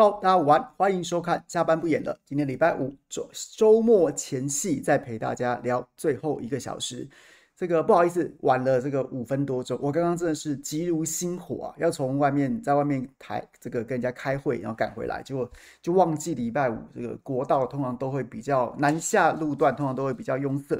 [0.00, 2.18] 大家午安，欢迎收看下班不演了。
[2.24, 7.06] 今天礼拜五周周末前夕，再陪大家聊最后一个小时。
[7.54, 9.78] 这个不好意思，晚了这个五分多钟。
[9.82, 15.46] 我刚刚真的是急如星火啊，要从外面在外面台这个跟人家开会，然后赶回来，结果
[15.82, 20.74] 就忘记礼拜五这个国道通常都会比较南下路段，通常都会比较拥塞，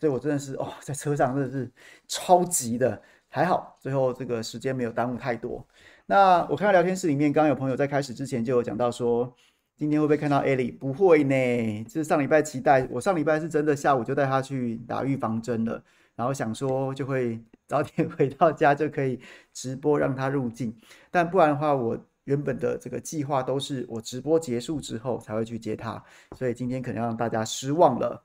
[0.00, 1.70] 所以我真的是哦，在车上真的是
[2.08, 3.00] 超级的，
[3.34, 5.66] 还好最后这个时间没有耽误太多。
[6.06, 9.34] 那我看到聊天室里面，刚刚有朋友在开始之前就有讲到说，
[9.74, 10.70] 今天会不会看到艾莉？
[10.70, 15.82] 不会呢，就是上礼拜期待，我上礼拜是真的下午就带她去打预防针了，
[16.14, 17.36] 然后想说就会
[17.66, 19.18] 早点回到家就可以
[19.52, 20.72] 直播让她入境，
[21.10, 26.00] 但不然的话，我原本的这个计划都是我直播结束之后才会去接她，
[26.36, 28.22] 所以今天可能让大家失望了。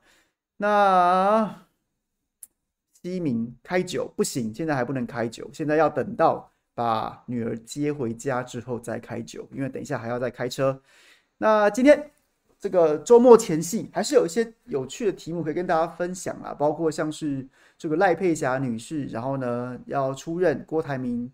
[0.56, 1.52] 那
[3.02, 6.50] 西明开酒不行，现在还不能开酒，现在要等到。
[6.72, 10.80] 把女儿接回家之后再开酒，因为等一下还要再开车。
[11.36, 12.10] 那今天
[12.58, 17.46] 这个周末前夕，还是有一些有趣的题目可以跟大家分享啊，包括像是
[17.76, 21.30] 这个赖佩霞女士，然后呢要出任郭台铭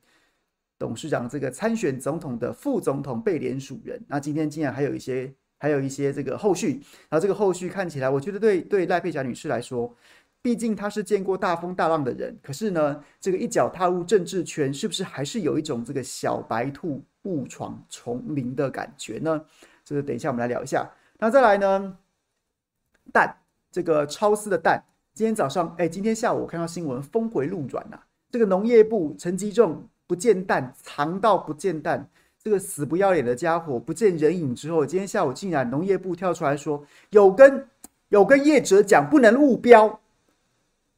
[0.78, 4.02] 董事长这个参选总统的副总统被联署人。
[4.08, 9.94] 那今天竟然还有一些还有一些这个后续，然后这个后续看起来，我觉得对对赖佩霞女士来说。
[10.46, 19.44] 毕竟他是见过大风大浪的人，可是呢，这个一脚踏入政治圈，是不是还是有一种这个小白兔误闯丛林的感觉呢？
[19.84, 20.88] 这个等一下我们来聊一下。
[21.18, 21.98] 那再来呢，
[23.12, 23.36] 蛋
[23.72, 24.80] 这个超丝的蛋，
[25.14, 32.08] 今天早上哎，今天下午我看到新闻峰回路转呐、啊，这个农业部陈吉仲不见蛋，藏到不见蛋，
[32.40, 37.66] 这个死不要脸的家伙不见人影之后，今天下午竟然农业部跳出来说，有跟
[38.10, 39.98] 有跟业者讲不能误标。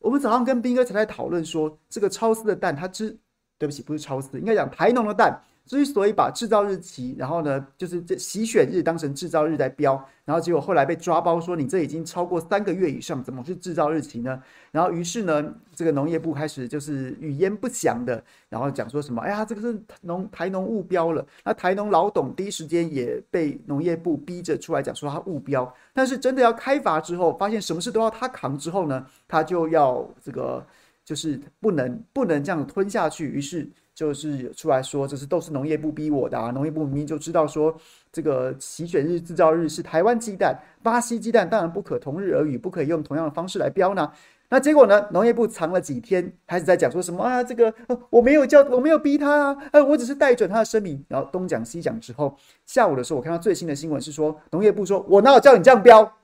[0.09, 3.15] 我们早上跟斌哥才在讨论说，这个超丝的蛋，它之
[3.59, 5.39] 对不起，不是超丝，应该讲台农的蛋。
[5.69, 14.43] 之所以把制造日期，然后呢，就是这洗选日当成制造日在标，然后结果后来被抓包说你这已经超过三个月以上，怎么是制造日期呢？
[14.73, 21.23] 然后于是呢，这个农业部开始就是语焉不详的，然后讲说什么，哎呀，这个是农台农误标了。
[21.45, 30.67] 那台农老董第一时间也被农业部逼着出来讲说他误标，但是真的要开罚之后，发现什么事都要他扛之后呢，他就要这个
[31.05, 33.69] 就是不能不能这样吞下去，于是。
[33.99, 36.53] 就是出来说，这是都是农业部逼我的啊！
[36.53, 37.77] 农业部明明就知道说，
[38.13, 44.13] 这个洗选日、制造日是台湾鸡蛋，巴西鸡蛋当然不可同日而语，不可以用同样的方式来标呢。
[44.51, 45.09] 那结果呢？
[45.11, 47.43] 农业部藏了几天，开始在讲说什么啊？
[47.43, 47.75] 这个
[48.09, 49.57] 我没有叫，我没有逼他啊！
[49.73, 51.05] 呃，我只是带准他的声明。
[51.09, 52.37] 然后东讲西讲之后，
[52.67, 56.15] 下午的时候我看到最新的新闻是说，农业部说我哪有叫你这样标？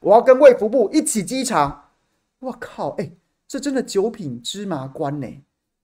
[0.00, 1.88] 我要跟卫福部一起稽查。
[2.40, 2.90] 我靠！
[2.98, 3.10] 哎、
[3.48, 5.26] 这真的九品芝麻官呢、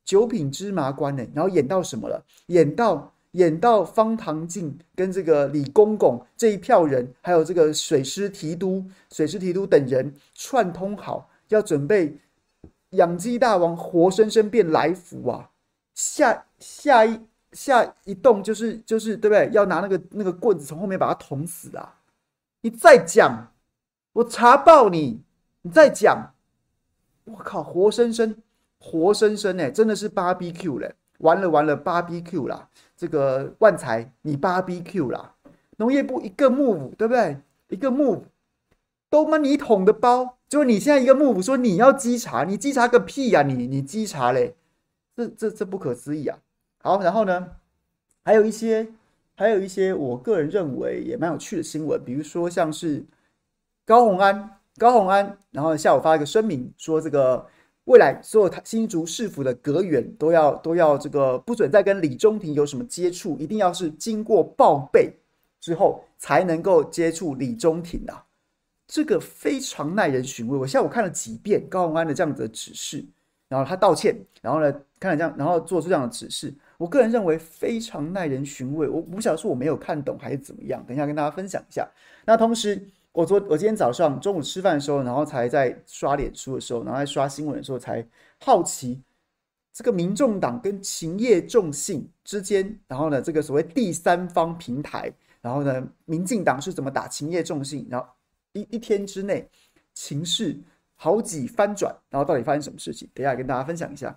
[0.08, 1.22] 九品芝麻官呢？
[1.34, 2.24] 然后演到什么了？
[2.46, 8.82] 演到演到方唐镜跟这个李公公这一票人，还有这个水师提督、
[9.12, 12.16] 水师提督等人串通好，要准备
[12.92, 15.50] 养鸡大王活生生变来福啊！
[15.94, 17.20] 下下一
[17.52, 19.50] 下一动就是就是对不对？
[19.52, 21.96] 要拿那个那个棍子从后面把他捅死啊！
[22.62, 23.52] 你再讲，
[24.14, 25.20] 我查爆你！
[25.60, 26.32] 你再讲，
[27.24, 28.34] 我靠，活生生！
[28.78, 30.94] 活生生哎，真的是 BBQ 嘞！
[31.18, 32.68] 完了完了，BBQ 啦！
[32.96, 35.34] 这个万才，你 BBQ 啦！
[35.78, 37.38] 农业部一个 move，对不对？
[37.70, 38.22] 一个 move
[39.10, 44.54] 都把你捅的包，就你现在一个 move 说你要稽查，你稽查个屁呀、你你稽查嘞？
[45.16, 46.38] 这这这不可思议啊！
[46.80, 47.48] 好，然后呢，
[48.24, 48.86] 还有一些
[49.34, 53.04] 还有一些我个人认为也蛮有趣的新闻，比如说像是
[53.84, 57.44] 高虹安，高虹安，然后下午发一个声明说这个。
[57.88, 65.10] 未来所有他新竹市府的阁员都要都要这个不准再跟李中庭有什么接触，一定要是经过报备
[65.58, 68.26] 之后才能够接触李中庭啊！
[68.86, 70.58] 这个非常耐人寻味。
[70.58, 73.02] 我下午看了几遍高虹安的这样子的指示，
[73.48, 74.70] 然后他道歉，然后呢
[75.00, 76.52] 看了这样，然后做出这样的指示。
[76.76, 78.86] 我个人认为非常耐人寻味。
[78.86, 81.88] 我不晓得是我没有看懂还是怎么样，等一下跟大家分享一下。
[82.26, 82.86] 那同时。
[83.12, 88.06] 我昨我今天早上中午吃饭的时候，然后才在刷脸书的时候，然后在刷新闻的时候，才
[88.40, 89.02] 好奇
[89.72, 98.06] 这个民众党跟勤业众信之间，然后呢，这个所谓第三方平台，然后呢，民进党是怎么打勤业众信，然后
[98.52, 99.48] 一一天之内
[99.94, 100.56] 情势
[100.94, 103.08] 好几翻转，然后到底发生什么事情？
[103.14, 104.16] 等下跟大家分享一下。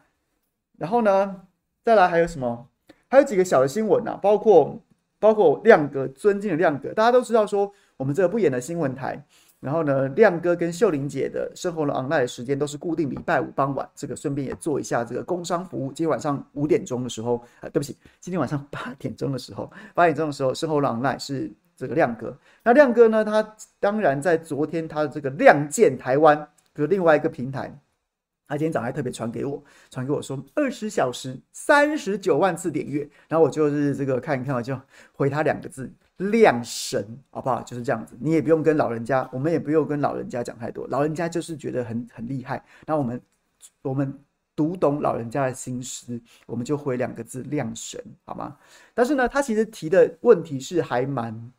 [0.78, 1.48] 然后呢，
[1.84, 2.68] 再来还有什么？
[3.08, 4.80] 还有几个小的新闻啊，包括
[5.22, 7.72] 包括亮哥尊敬的亮哥，大家都知道说。
[7.98, 9.24] 我们这个不演的新闻台，
[9.60, 13.88] 然后呢，亮哥跟秀玲姐的生活的 online 的时间都是固定礼拜五傍晚。
[13.94, 15.94] 这个顺便也做一下这个工商服务。
[15.94, 22.36] 今天晚上五点钟的时候，呃，对不起，今天晚上八点钟的时候，八点钟的时候，生活的 online 是这个亮哥。
[22.64, 26.36] 那亮哥呢，他当然在昨天他的这个亮剑台湾，
[26.74, 27.72] 就是另外一个平台。
[28.52, 34.78] 他今天早上还特别传给我，传给我说二十小时三十九万次点阅，然后我就是这个看一看，我就
[35.14, 37.64] 回他两个字：亮神，好不好？
[37.64, 42.62] 就是这样子，你也不用跟老人家，我们也不用跟老人家讲太多，老人家就是觉得很很厉害。
[42.86, 43.22] 那我们
[43.84, 44.20] 我们
[44.54, 48.58] 读懂老人家的心思，我们就回两个字：亮神，好吗？
[48.94, 51.54] 但是呢，他其实提的问题是还蛮，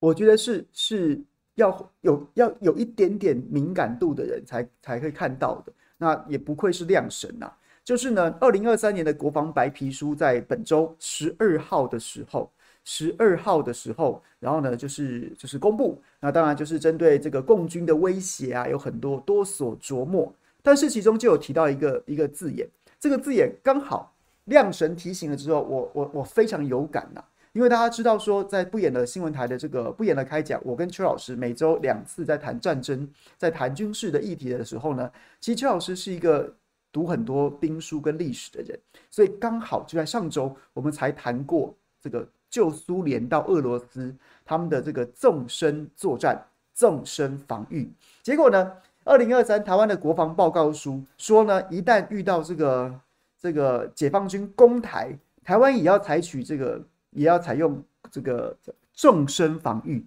[0.00, 1.22] 我觉得是是
[1.54, 5.72] 要有要有一点点敏感度的人才才会看到的。
[5.98, 12.50] 那也不愧是亮神呐、啊，就是呢，二零二三年的国防白皮书在本周十二号的时候，
[12.84, 20.32] 十二号的时候，然后呢，就是就是公布，那当然就是针对这个共军的威胁啊，有很多多所琢磨，
[20.62, 22.68] 但是其中就有提到一个一个字眼，
[22.98, 24.14] 这个字眼刚好
[24.44, 27.28] 亮神提醒了之后，我我我非常有感呐、啊。
[27.54, 33.08] 因为大家知道说，在不演的新闻台的这个不演的开讲，我跟邱老师每周两次在谈战争，
[33.38, 35.08] 在谈军事的议题的时候呢，
[35.40, 36.52] 其实邱老师是一个
[36.90, 38.76] 读很多兵书跟历史的人，
[39.08, 41.72] 所以刚好就在上周，我们才谈过
[42.02, 44.12] 这个旧苏联到俄罗斯
[44.44, 47.88] 他们的这个纵深作战、纵深防御。
[48.24, 48.72] 结果呢，
[49.04, 53.00] 二零二三台湾的国防报告书说呢，一旦遇到这个
[53.40, 56.82] 这个解放军攻台，台湾也要采取这个。
[57.14, 58.56] 也要采用这个
[58.92, 60.04] 纵深防御，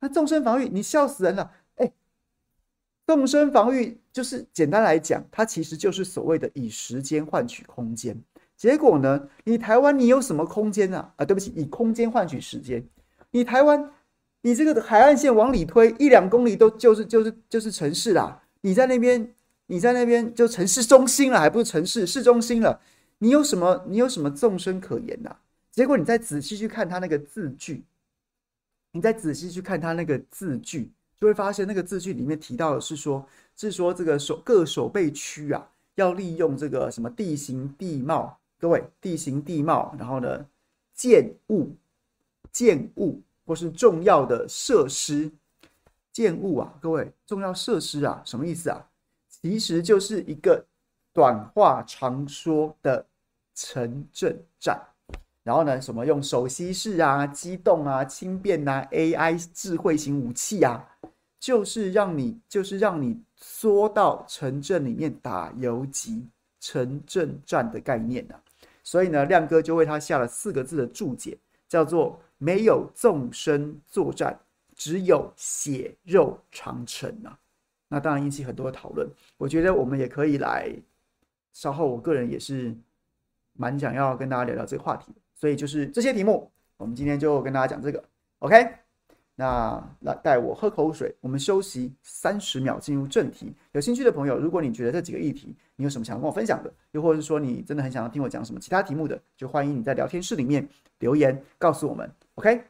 [0.00, 1.50] 那纵深防御你笑死人了！
[1.76, 1.92] 哎，
[3.06, 8.20] 纵深防御就是简单来讲，它其实就是所谓的以时间换取空间。
[8.56, 11.12] 结果呢，你台湾你有什么空间啊？
[11.16, 12.84] 啊，对不起，以空间换取时间。
[13.30, 13.90] 你台湾，
[14.42, 18.42] 你这个海岸线往里推一两公里都就是就是就是城市啦。
[18.60, 19.34] 你在那边，
[19.66, 22.80] 你在那边就城市中心了，还不是城市市中心了？
[23.18, 23.84] 你有什么？
[23.88, 25.36] 你有什么纵深可言呐？
[25.74, 27.82] 结果你再仔细去看他那个字句，
[28.92, 33.26] 你再仔细去看他那个字句，就会发现那个字句里面提到的是说，
[33.56, 40.46] 是说这个守各守备区啊，要利用这个什么地形地貌，各位地形地貌，然后呢，
[40.94, 41.74] 建物
[42.52, 45.28] 建物或是重要的设施
[46.12, 48.88] 建物啊，各位重要设施啊，什么意思啊？
[49.28, 50.64] 其实就是一个
[51.12, 53.04] 短话长说的
[53.56, 54.80] 城镇战。
[55.44, 60.82] 然后呢，什么用手携式啊、机动啊、轻便啊、AI 智慧型武器啊，
[61.38, 66.26] 就是让你，就是让你缩到城镇里面打游击、
[66.60, 68.40] 城镇战的概念啊。
[68.82, 71.36] 所以呢，亮哥就为他下了四个字的注解，
[71.68, 74.38] 叫做“没有纵深作战，
[74.74, 77.38] 只有血肉长城”啊。
[77.88, 79.06] 那当然引起很多的讨论。
[79.36, 80.74] 我觉得我们也可以来，
[81.52, 82.74] 稍后我个人也是
[83.52, 85.12] 蛮想要跟大家聊聊这个话题。
[85.34, 88.02] 所以就是这些题目，我们今天就跟大家讲这个
[88.38, 88.66] ，OK？
[89.36, 93.52] 那来带我喝口水，我们休息三十秒，进入正题。
[93.72, 100.68] 有兴趣的朋友，如果你觉得这几个议题你有什么想跟我分享的，又或者是说你真的很想要听我讲什么其他题目的，就欢迎你在聊天室里面
[101.00, 102.62] 留言告诉我们 OK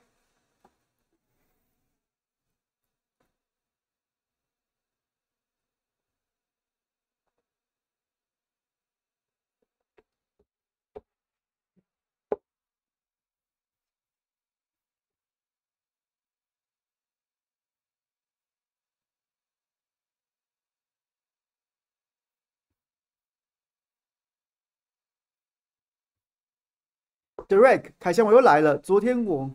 [27.49, 28.79] Direct 凯翔，我又来了。
[28.79, 29.51] 昨天我，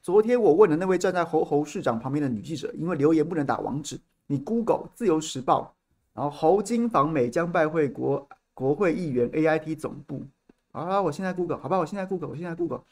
[0.00, 5.74] 昨天我问了那位站在侯侯市长旁边的女记者，因为留言不能打网址，你 Google 自由时报，
[6.12, 10.22] 然后侯金访美将拜会国国会议员 AIT 总部。
[10.70, 12.84] 好，我现在 Google，好吧，我现在 Google，我现在 Google。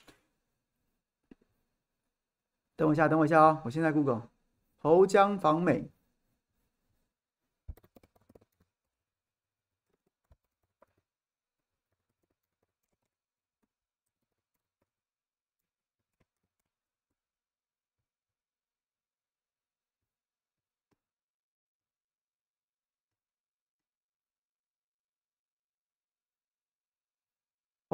[2.76, 4.28] 等我一下，等我一下、哦，我现在 Google
[4.78, 5.88] 侯将访美。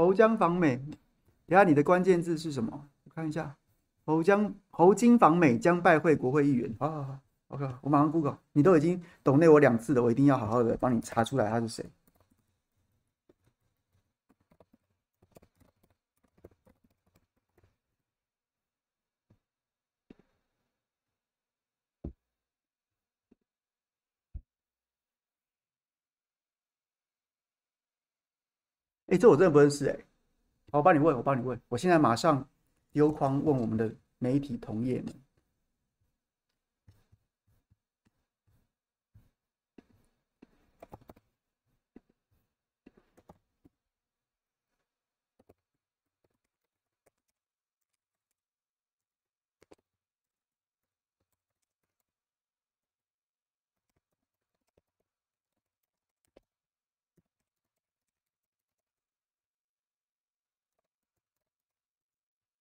[0.01, 0.79] 侯江访美，
[1.45, 2.89] 等下你的关键字是什么？
[3.05, 3.55] 我看一下。
[4.07, 6.75] 侯江侯金访美将拜会国会议员。
[6.79, 8.39] 好好好，OK，我马上 Google。
[8.55, 11.85] 你都已经懂内我两次了，我一定要好好的帮你查出来他是谁。
[29.11, 29.97] 哎，这我真的不认识哎。
[30.71, 32.49] 我帮你问，我帮你问，我现在马上
[32.93, 35.13] 丢框问我们的媒体同业们。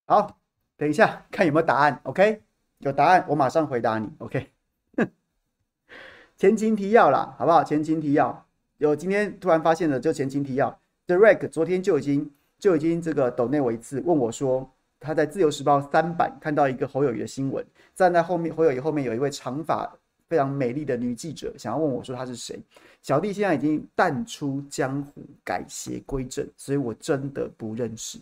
[0.09, 0.39] 好，
[0.75, 2.01] 等一下看有没有答案。
[2.01, 2.41] OK，
[2.79, 4.09] 有答案我马上回答你。
[4.17, 4.49] OK，
[6.35, 7.63] 前情提要啦，好不好？
[7.63, 8.47] 前情提要
[8.79, 10.75] 有今天突然发现了，就前情提要。
[11.05, 14.67] Direct 昨天就已经就已经这个抖内我一次，问我说
[14.99, 17.63] 他在自由时报三版看到一个侯友宜的新闻，
[17.93, 19.87] 站在后面侯友宜后面有一位长发
[20.27, 22.59] 非常美丽的女记者，想要问我说她是谁。
[23.03, 28.17] 小弟现在已经淡出江湖，改邪归正，所以我真的不认识，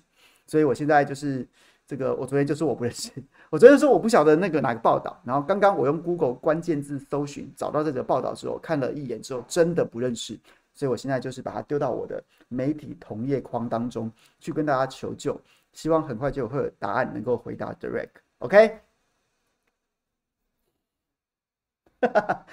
[0.47, 1.47] 所以我现在就是。
[1.87, 3.09] 这个我昨天就说我不认识，
[3.49, 10.37] 我昨天说我不晓得那个哪个报道，然后刚刚我用 Google 关键字搜寻找到这个报道之后，看了一眼之后真的不认识，
[10.73, 15.39] 所以我现在就是把它丢到我的媒体同业框当中去跟大家求救，
[15.71, 18.79] 希望很快就会有答案能够回答 Direct，OK？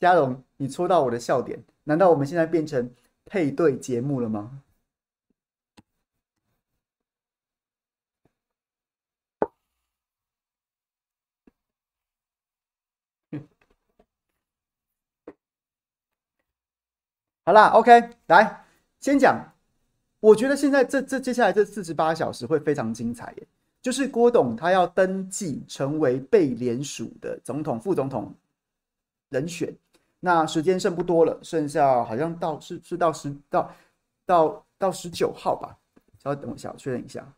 [0.00, 2.90] 嘉荣，你戳到我的笑点，难道我们现在变成
[3.26, 4.62] 配对节目了吗？
[17.46, 18.64] 好啦，OK，来
[19.00, 19.38] 先讲。
[20.20, 23.46] 我觉得现在这这接下来这四十八小时会非常精彩耶，
[23.82, 28.32] 就是郭董他要登记成为被联署的总统、副总统
[29.28, 29.76] 人选。
[30.20, 33.70] 那时间剩不多了，剩下好像到是是到十到
[34.24, 35.76] 到到十九号吧。
[36.22, 37.30] 稍微等我一下，我确认一下。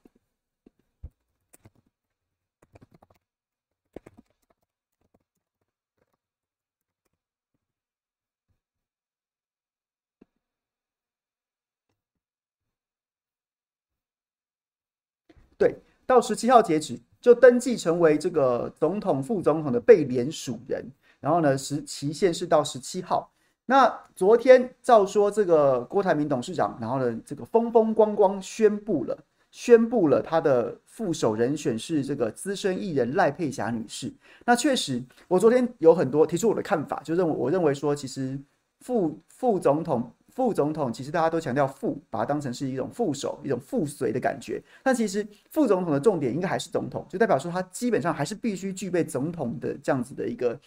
[15.58, 15.74] 对，
[16.06, 20.84] 到十七号截止就登记成为这个总统、副总统的被联署人，
[21.20, 23.32] 然后呢，时期限是到十七号。
[23.64, 29.18] 那昨天照说这个郭台铭董事长，然后呢，这个风风光光宣布了，
[29.50, 34.12] 宣布了他的副手人选是这个资深艺人赖佩霞女士。
[34.44, 38.38] 那确实，我昨天有很多提出我的看法，就认为我认为说，其实
[38.80, 40.12] 副副总统。
[40.36, 44.62] 副总统其实大家都强调副，把它当成是一种副手、一种副随的感觉。
[44.82, 50.60] 但其实副总统的重点应该还是总统，就代表说他基本上还是必须具备总统的这样子的一个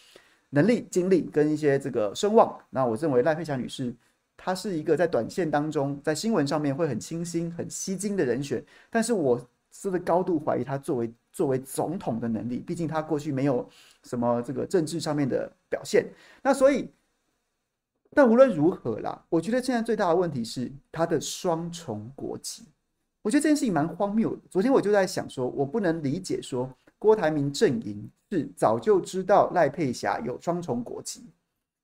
[0.50, 2.60] 能力、经历跟一些这个声望。
[2.72, 3.94] 那我认为赖佩霞女士，
[4.36, 8.66] 她是一个在短线当中在新闻上面会很清新、很吸睛的人选。
[8.90, 9.40] 但是我
[9.72, 13.70] 是的高度怀疑她作为作为总统的能力，毕竟她过去没有
[14.04, 16.08] 什么这个政治上面的表现。
[16.42, 16.90] 那所以。
[18.16, 22.66] 但无论如何啦，我觉得现在最大的问题是他的双重国籍。
[23.22, 24.42] 我觉得这件事情蛮荒谬的。
[24.50, 31.26] 昨天我就在想说，我不能理解说郭台铭阵营是早就知道赖佩霞有双重国籍，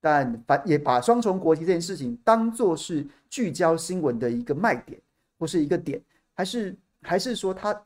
[0.02, 5.00] 但把也把双重国籍这件事情当作是聚焦新闻的一个卖点
[5.38, 6.02] 或是一个点，
[6.34, 7.80] 还是还是说他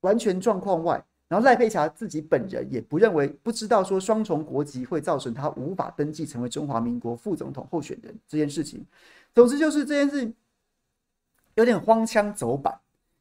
[0.00, 1.02] 完全状况外？
[1.28, 8.82] 然后赖佩霞自己本人也不认为，不知道说双重国籍会造成他无法登记成为中华民国副总统候选人这件事情。
[9.34, 10.32] 总之就是这件事
[11.54, 12.74] 有点荒腔走板，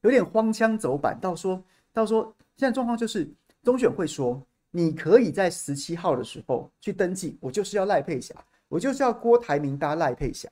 [0.03, 1.19] 有点荒腔走板。
[1.19, 1.61] 到说
[1.91, 3.29] 到说现在状况就是
[3.61, 8.33] 中选会说，你可以在十七号的时候去登记，我就是要赖佩霞，
[8.69, 10.47] 我就是要郭台铭搭赖佩霞。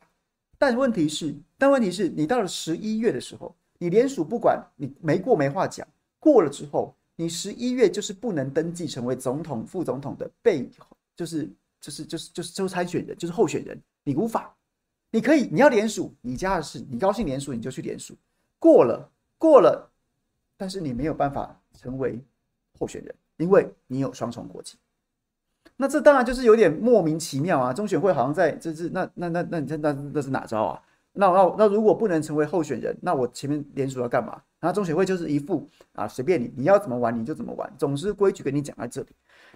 [0.57, 5.87] 但问题是，但问题是你到了十一月的时候，你连署不管你没过没话讲，
[6.19, 6.93] 过了之后。
[7.15, 10.69] 你十一月就是不能登记成为总统、副总统的被，
[11.15, 14.53] 就是就是就是就是就参选人，就是候选人，你无法，
[15.11, 18.15] 你可以，你要联署，你家的事，你高兴联署你就去联署，
[18.59, 19.89] 过了过了，
[20.57, 22.19] 但是你没有办法成为
[22.79, 24.77] 候选人，因为你有双重国籍，
[25.77, 27.73] 那这当然就是有点莫名其妙啊！
[27.73, 30.81] 中选会好像在这是那那那那那那那是哪招啊？
[31.15, 34.39] 那那那如果不能成为候选人，那我前面连署要干嘛？
[34.59, 39.07] 然后中选会就是一副啊，随便你，你要怎么玩你就怎么玩，总之规矩跟你讲在这里。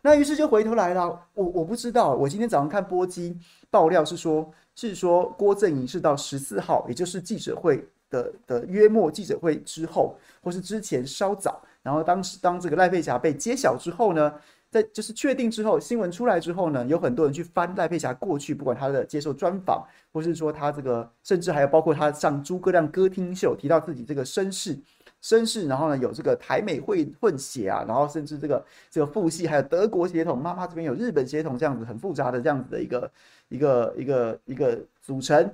[0.01, 3.37] 那于是就回头来了，我我不知道，我今天早上看波基
[3.69, 14.33] 爆料是说，是说郭阵营是到十四号，也就是记者会的的约末记者会之后，或是之前稍早，然后当时当这个赖佩霞被揭晓之后呢，
[14.71, 19.83] 在就是确定之后，新闻出来之后呢，有很多人去翻赖佩霞过去，不管他的接受专访，
[20.13, 24.77] 或是说他这个，甚至还有包括他上诸葛亮歌厅秀，提到自己这个身世，
[25.21, 33.11] 身世，然后呢有这个台美混混血啊，然后甚至这个这个父系还有德国血统，妈妈这边有日本血统，这样子很复杂的这样子的一个
[33.47, 35.51] 一个一个一个组成，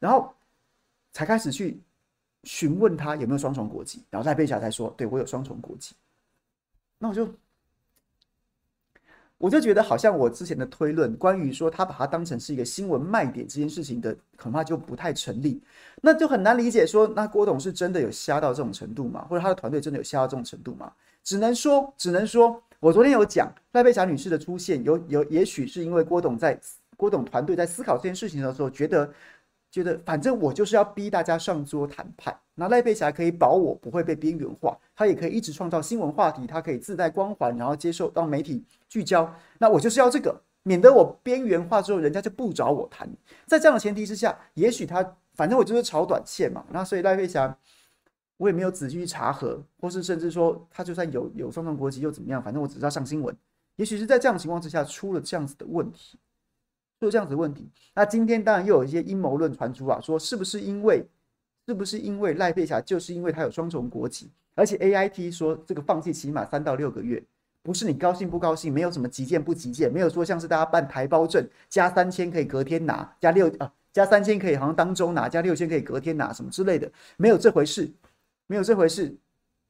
[0.00, 0.34] 然后
[1.12, 1.80] 才开始去
[2.42, 5.94] 询问他有没有双重国籍，然后赖佩霞才说，对，我有双重国籍，
[6.98, 7.32] 那我就。
[9.38, 15.62] 我就觉得好像我之前的推论，关于说他把它当成是一个新闻卖点这件事情的，恐怕就不太成立。
[16.00, 19.26] 那就很难理解说，那郭董是真的有瞎到这种程度吗？
[19.28, 20.90] 或者他的团队真的有瞎到这种程度吗？
[21.22, 26.58] 只能说，只能说，我昨天有讲赖佩霞女士的出现，有有，也许是因为郭董在
[26.96, 29.12] 郭董团队在思考这件事情的时候，觉得。
[29.76, 39.30] 觉得反正我就是要逼大家上桌谈判，那赖佩霞可以保我不会被边缘化，他也可以一直创造新闻话题，他可以自带光环，然后接受到媒体聚焦。
[39.58, 43.06] 那我就是要这个，免得我边缘化之后，人家就不找我谈。
[43.44, 46.64] 在这样的前提之下，也许他反正我就是炒短线嘛。
[46.70, 47.54] 那所以赖佩霞，
[48.38, 52.42] 我也没有仔细去查核，或是甚至说他就算有有双重国籍又怎么样？
[52.42, 53.36] 反正我只知道上新闻。
[53.76, 56.18] 也许是在这样的情况之下出了这样子的问题。
[57.00, 61.06] 就这样子的问题，那今天当然又有一些阴谋论传出啊，说是不是因为，
[61.66, 67.22] 是不是因为赖佩霞就是因为他有双重国籍，而且 AIT 说这个放弃起码三到六个月，
[67.62, 77.90] 不是你高兴不高兴，没有什么急件不急件，没有说像是大家办台胞证加三千可以隔天拿，加六啊加三千可以好像当周拿，加六千可以隔天拿什么之类的，没有这回事，
[78.46, 79.14] 没有这回事，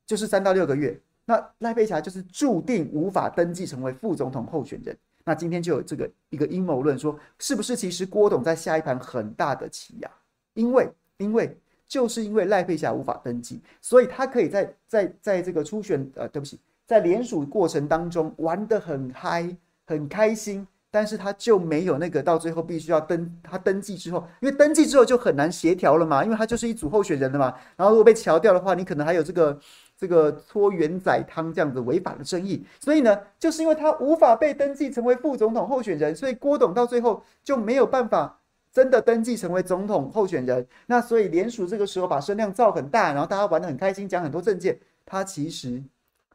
[0.06, 4.96] 就是三到六个月，那赖佩霞就是注定无法登记成为副总统候选人。
[5.28, 10.10] 那今天就有这个一个阴谋论说，是不是其实郭董在下一盘很大的棋呀？
[10.54, 11.58] 因为因为
[11.88, 19.52] 就是因为赖佩霞无法登记，所以他可以在在在这个初选呃，对不起，在联署过程当中玩得很嗨
[19.84, 29.58] 很开心，但是他就没有那个到最后必须要登他登记之后，因为登记之后就很难协调了嘛，因为他就是一组候选人了嘛，然后如果被调掉的话，你可能还有这个。
[29.98, 38.38] 这个搓圆仔汤这样子违法的争议，所以呢，就是因为他无法被登记成为副总统候选人，所以郭董到最后就没有办法
[38.70, 40.66] 真的登记成为总统候选人。
[40.84, 45.82] 那所以联署这个时候把声量造很大，然后大家玩得很开心，讲很多政见，他其实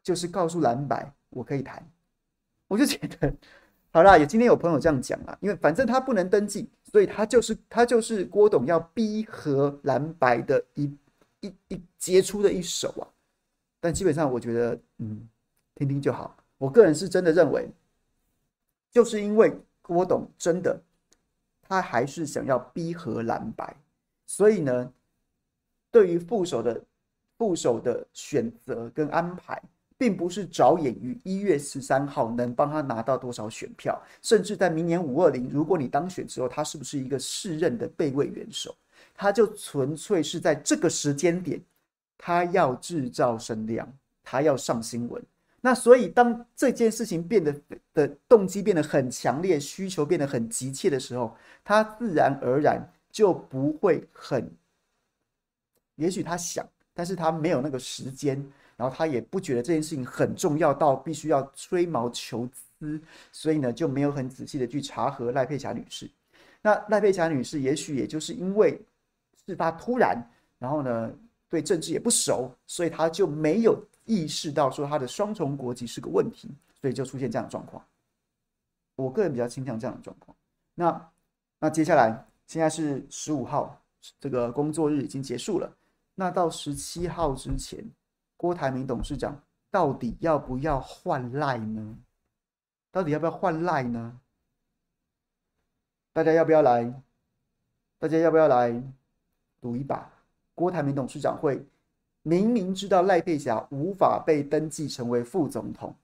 [0.02, 1.88] 就是告诉蓝白我可以谈。
[2.68, 3.32] 我就觉得
[3.92, 10.98] 好啦，也今天有朋友这样讲啊，因为反正他不能登记，所以他就是他就是郭董要逼和蓝白的一
[11.42, 13.06] 一一杰出的一手啊。
[13.82, 15.28] 但基本上，我觉得，嗯，
[15.74, 16.38] 听听就好。
[16.60, 17.68] 我个人是真的认为，
[18.92, 20.80] 就是因为郭董真的，
[21.64, 23.76] 他还是想要逼和蓝白，
[24.28, 24.94] 所以呢，
[25.90, 26.80] 对于副手的
[27.40, 29.60] 副手的选择跟安排，
[29.98, 38.76] 并不是着眼于一月十三号能帮他拿到多少选票，甚至在明年五二零，如果你当选之后，他是不是一个适任的备位元首，
[39.16, 41.60] 他就纯粹是在这个时间点。
[42.24, 43.92] 他要制造声量，
[44.24, 45.20] 他要上新闻。
[45.60, 47.56] 那所以，当这件事情变得
[47.96, 54.48] 的动机变得很强烈，需求变得很急切的时候，他自然而然就不会很。
[55.96, 58.38] 也许他想，但是他没有那个时间，
[58.78, 62.48] 然后他也不觉得这件事情很重要到必须要吹毛求
[62.80, 66.08] 疵，所以呢，就没有很仔细的去查核赖佩霞女士。
[66.62, 68.80] 那赖佩霞女士，也许也就是因为
[69.46, 70.18] 事发突然，
[70.60, 71.12] 然后呢，
[71.52, 77.86] 对政治也不熟，所以他就没有意识到说他的双重国籍是个问题，所以就出现这样的状况。
[78.96, 80.34] 我个人比较倾向这样的状况。
[80.74, 81.12] 那
[81.60, 83.84] 那接下来现在是十五号，
[84.18, 85.70] 这个工作日已经结束了。
[86.16, 87.84] 那到十七号之前，
[88.38, 89.38] 郭台铭董事长
[89.70, 91.98] 到底要不要换赖呢？
[92.92, 94.18] 到底要不要换赖呢？
[96.14, 97.02] 大家要不要来？
[98.00, 98.82] 大家要不要来
[99.60, 100.10] 赌一把？
[100.62, 101.60] 郭台铭董事长会
[102.22, 105.96] 明明知道赖佩霞无法被登记成为副总统，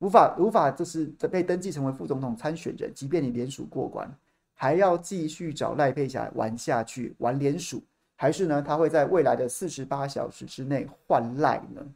[0.00, 4.12] 无法无法就是被登记成为副总统参选人，即便你联署过关，
[4.54, 7.80] 还要继续找赖佩霞玩下去，玩联署，
[8.16, 8.60] 还是呢？
[8.60, 11.86] 他会在未来的四十八小时之内换赖呢？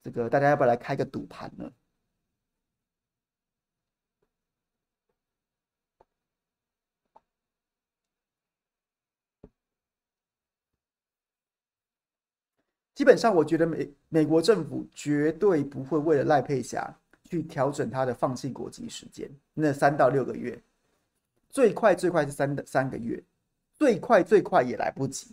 [0.00, 1.68] 这个大家要不要来开个赌盘呢？
[12.98, 20.60] 基本上，我觉得美美国政府绝对不会为了赖佩霞去调整他的放弃国籍时间，那三到六个月，
[21.48, 23.22] 最快最快是三的三个月，
[23.72, 25.32] 最快最快也来不及，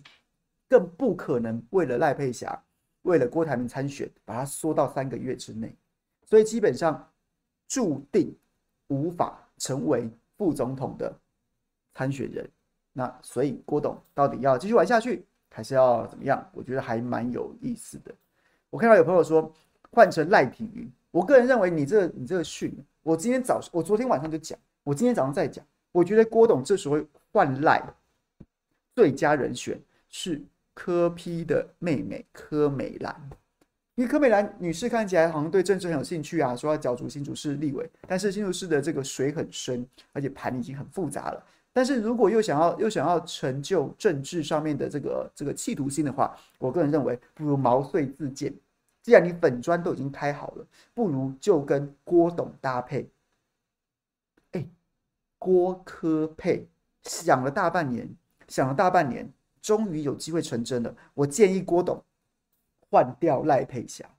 [0.69, 2.63] 更不可能为了赖佩霞，
[3.01, 5.75] 为了郭台铭参选，把它缩到三个月之内。
[6.23, 7.09] 所以基本上，
[7.67, 8.31] 注定
[8.89, 11.11] 无法成为副总统的
[11.95, 12.47] 参选人。
[12.93, 15.25] 那所以郭董到底要继续玩下去，
[15.55, 16.45] 还是要怎么样？
[16.51, 18.13] 我觉得还蛮有意思的。
[18.69, 19.49] 我看到有朋友说
[19.89, 26.99] 换成赖品妤，我个人认为你这个、你这个训，我今天早我昨天晚上就讲，我今天早上再讲，我觉得郭董这时候
[27.31, 27.81] 换赖
[28.93, 33.15] 最佳人选是柯批的妹妹柯美兰，
[33.95, 41.41] 因为柯美兰女士看起来好像对政治很有兴趣啊，说要角逐新竹市立委，但是新竹市的这个水很深，而且盘已经很复杂了。
[41.75, 48.53] 但是如果又想要又想要成就政治上面的这个这个企图心的话，我个人认为不如毛遂自荐。
[49.03, 53.09] 既然你粉专都已经开好了，不如就跟郭董搭配。
[54.53, 54.65] 哎，
[55.37, 56.65] 郭科配
[57.03, 58.09] 想了大半年，
[58.47, 59.29] 想了大半年，
[59.61, 60.95] 终于有机会成真了。
[61.13, 62.01] 我建议郭董
[62.89, 64.09] 换掉赖佩霞，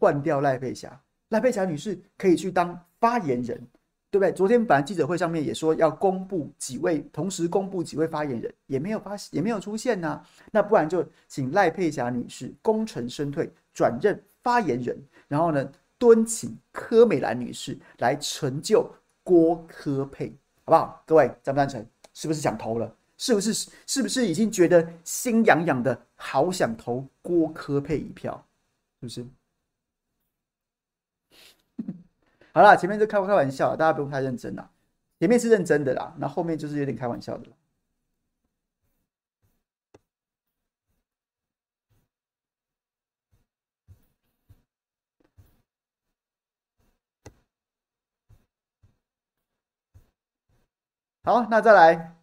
[0.00, 3.62] 换掉赖佩霞，赖佩霞女士可以去当发言人。
[4.14, 4.30] 对不对？
[4.32, 10.22] 昨天本来记者会上面也说要公布几位，同时公布几位发言人，也没有发，也没有出现呐、
[10.52, 14.96] 那不然就请赖佩霞女士功成身退，转任发言人，
[15.26, 18.88] 然后呢，敦请柯美兰女士来成就
[19.24, 20.28] 郭柯配，
[20.64, 21.02] 好不好？
[21.04, 21.84] 各位赞不赞成？
[22.12, 22.94] 是不是想投了？
[23.18, 23.68] 是不是？
[23.84, 28.46] 是不是已经觉得心痒痒的，好想投郭柯配一票？
[29.00, 29.26] 是不是？
[32.54, 34.70] 好啦，前面就开开玩笑，大家不用太认真啦。
[35.18, 37.48] 前面是认真的啦，那后面就是有点开玩笑的。
[51.24, 52.14] 好，那再来，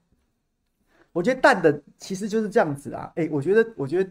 [1.11, 3.11] 我觉得淡的其实就是这样子啊。
[3.15, 4.09] 哎，我觉得，我觉得。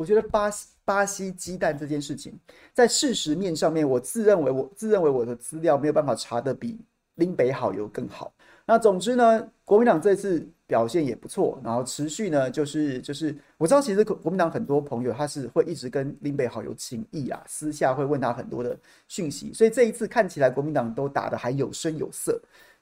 [0.00, 2.32] 我觉得巴西巴西鸡蛋这件事情，
[2.72, 6.80] 在事实面上面，我自认为我自认为我的资料没有办法查得比
[7.16, 8.32] 林北好友更好。
[8.64, 18.74] 那总之呢，国民党这次表现也不错，然后持续呢，就是就是我知道，其实国民党很多朋友他是会一直跟林北好友情谊啊，私下会问他很多的
[19.06, 22.40] 讯息，所以这一次看起来国民党都打得还有声有色。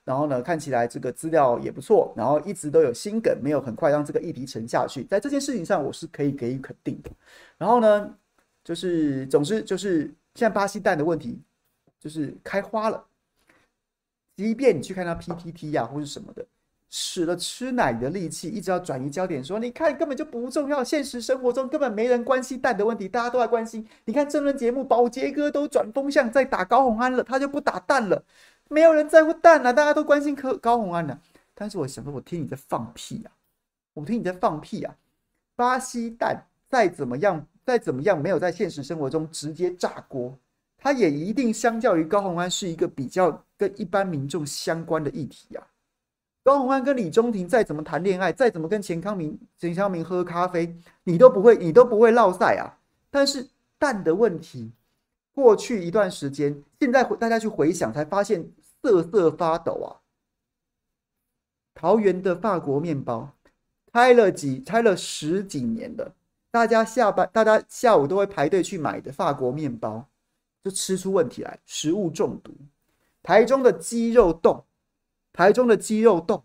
[0.08, 5.04] 然后呢，看起来这个资料也不错，然后一直都有心梗，没有很快让这个议题沉下去。
[5.04, 7.10] 在这件事情上，我是可以给予肯定的。
[7.58, 8.16] 然后呢，
[8.64, 11.38] 就是总之就是现在巴西蛋的问题
[12.00, 13.04] 就是开花了。
[14.34, 16.42] 即便你去看他 PPT 呀、或是什么的，
[16.88, 23.86] 使了吃奶的力气，一直要转移焦点，说你看根本就不重要，现实生活中根本没人关心蛋的问题，大家都在关心。
[24.06, 28.24] 你看政论节目，保洁哥都转风向在打高红安了，他就不打蛋了。
[28.68, 31.18] 没有人在乎蛋啊，大家都关心柯高虹安的。
[31.54, 33.32] 但是我想说，我听你在放屁啊！
[33.94, 34.94] 我听你在放屁啊！
[35.56, 40.38] 巴西蛋再怎么样，再怎么样，没有在现实生活中直接炸锅，
[40.76, 45.66] 它也一定相较于高虹安是一个比较跟一般民众相关的议题啊。
[46.44, 52.78] 高虹安跟李中庭再怎么谈恋爱，再怎么跟钱康明、钱康明喝咖啡，你都不会，你都不会落赛啊。
[53.10, 54.70] 但是蛋的问题。
[55.38, 58.50] 过去一段时间，现在大家去回想，才发现
[58.82, 60.02] 瑟瑟发抖啊！
[61.76, 63.30] 桃园的法国面包
[63.92, 66.12] 开了几开了十几年了，
[66.50, 70.04] 大家下班大家下午都会排队去买的法国面包，
[70.64, 72.52] 就吃出问题来，食物中毒。
[73.22, 74.64] 台中的鸡肉冻，
[75.32, 76.42] 台中的鸡肉冻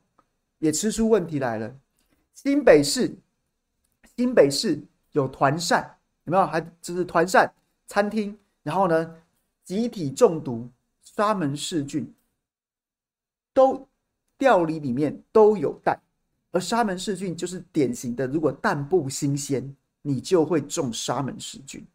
[0.59, 1.75] 也吃出问题来了。
[2.35, 3.15] 新北市
[4.15, 4.79] 新北市
[5.13, 6.45] 有团扇，有没有？
[6.45, 7.51] 还就是团扇
[7.87, 8.37] 餐厅。
[8.63, 9.15] 然后呢，
[9.63, 10.69] 集体中毒，
[11.03, 12.11] 沙门氏菌
[13.53, 13.87] 都
[14.39, 15.99] 料理里面都有蛋，
[16.51, 21.85] 而沙门氏菌就是典型的，如果蛋不新鲜，你就会中沙门氏菌。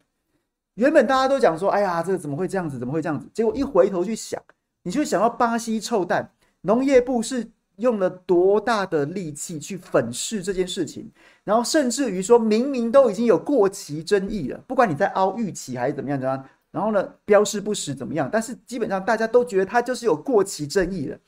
[0.75, 2.79] 原本大家都讲说，哎呀，这个怎么会这样子？
[2.79, 3.27] 怎么会这样子？
[3.33, 4.41] 结果一回头去想，
[4.83, 11.11] 你就想到巴西臭蛋，农业部是用了多大的力气去粉饰这件事情，
[11.43, 16.45] 然后甚至于说明明都已经有过期争议了，不管你在凹预期还是怎么样怎么样。
[16.71, 18.29] 然后呢，标示不实怎么样？
[18.31, 21.19] 但是基本上大家都觉得它就是有过期争议的。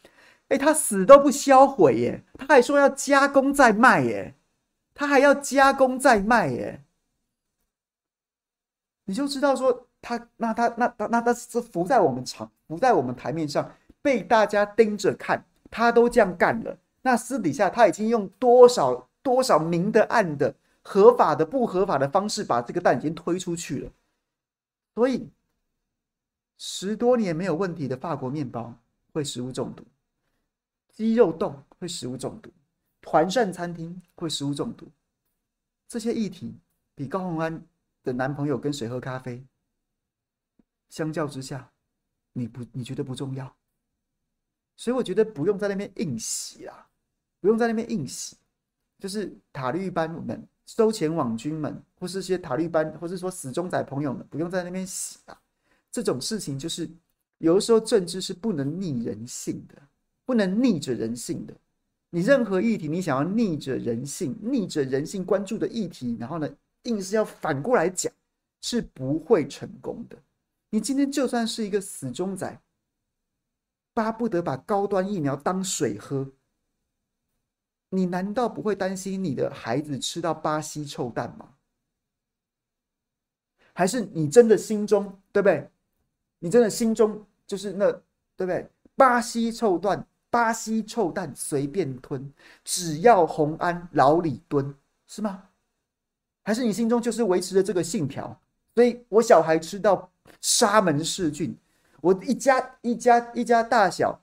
[0.49, 4.35] 哎，他死都不销毁耶，他还说要加工再卖耶，
[4.93, 6.83] 他还要加工再卖耶。
[9.05, 16.77] 你就知道说他那他那他那他是浮在我们场浮在我们台面上被大家盯着看，他都这样干了。
[17.01, 23.91] 那私底下他已经用多少多少明的暗的合法的不合法的方式把这个蛋已经推出去了。
[24.93, 25.29] 所以，
[26.57, 28.77] 十多年没有问题的法国面包
[29.13, 29.85] 会食物中毒，
[30.89, 32.51] 鸡肉冻会食物中毒，
[33.01, 34.91] 团膳餐厅会食物中毒。
[35.87, 36.59] 这些议题
[36.93, 37.65] 比高虹安
[38.03, 39.45] 的男朋友跟谁喝咖啡，
[40.89, 41.71] 相较之下，
[42.33, 43.55] 你不你觉得不重要？
[44.75, 46.89] 所以我觉得不用在那边硬洗啦，
[47.39, 48.37] 不用在那边硬洗。
[48.99, 55.37] 就是塔绿班我们、收钱网军们，或是些塔利班，或是说死忠仔朋友们，不用在那边洗啊。
[55.91, 56.89] 这种事情就是
[57.39, 59.75] 有的时候政治是不能逆人性的，
[60.25, 61.53] 不能逆着人性的。
[62.09, 66.49] 你任何议题，你想要逆着人性、逆着人性关注的议题，然后呢，
[66.83, 68.11] 硬是要反过来讲，
[68.61, 70.17] 是不会成功的。
[70.69, 72.61] 你今天就算是一个死忠仔，
[73.93, 76.31] 巴不得把高端疫苗当水喝。
[77.93, 81.49] 你难道不会担心你的孩子吃到巴西臭蛋吗？
[83.73, 85.69] 还是你真的心中对不对？
[86.39, 87.91] 你真的心中就是那
[88.35, 88.67] 对不对？
[88.95, 92.31] 巴西臭蛋，巴西臭蛋随便吞，
[92.63, 94.73] 只要红安老李蹲，
[95.07, 95.49] 是吗？
[96.43, 98.39] 还是你心中就是维持着这个信条？
[98.73, 101.55] 所以我小孩吃到沙门氏菌，
[101.99, 104.19] 我一家一家一家大小。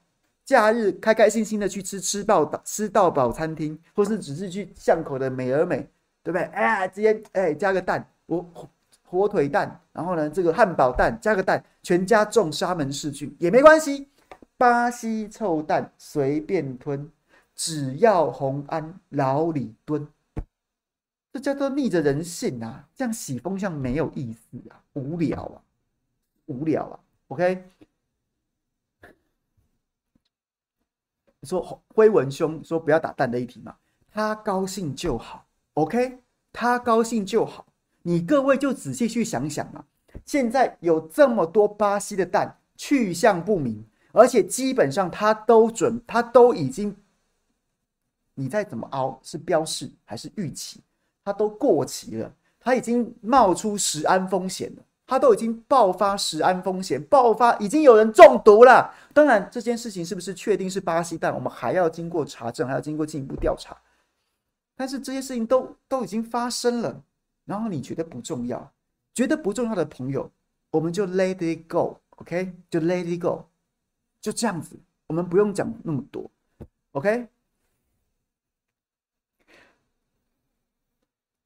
[0.48, 5.86] 假日开开心心的去吃吃到吃到饱餐厅，或是只是去巷口的美而美，
[6.22, 6.44] 对不对？
[6.44, 8.70] 哎，直接哎加个蛋，我火，
[9.02, 14.08] 火腿蛋，然后呢这个汉堡蛋加个蛋，全家中沙门氏菌也没关系，
[14.56, 17.12] 巴西臭蛋随便吞，
[17.54, 20.08] 只要红安老李蹲，
[21.30, 22.88] 这叫做逆着人性啊！
[22.96, 25.60] 这样洗风向没有意思啊，无聊啊，
[26.46, 27.64] 无聊啊，OK。
[31.42, 33.76] 说辉文兄说不要打蛋的议题嘛，
[34.10, 36.18] 他高兴就好，OK，
[36.52, 37.66] 他高兴就好。
[38.02, 39.84] 你各位就仔细去想想啊，
[40.24, 46.96] 现在有这么多巴西的蛋去向不明，而且基本上他都准，他都已经，
[48.34, 50.80] 你再怎么凹是标示还是预期，
[51.24, 54.82] 他都过期了，他已经冒出食安风险了。
[55.08, 58.94] 他都已经爆发食安风险，爆发已经有人中毒了。
[59.14, 63.74] 当然，这件事情是不是确定是巴西蛋，我们还要经过查证，还要经过进一步调查。
[64.76, 67.02] 但是这些事情都都已经发生了，
[67.46, 68.70] 然后你觉得不重要，
[69.14, 70.30] 觉得不重要的朋友，
[70.70, 73.46] 我们就 let it go，OK，就 let it go，
[74.20, 76.30] 就这样子，我们不用讲那么多
[76.92, 77.28] ，OK。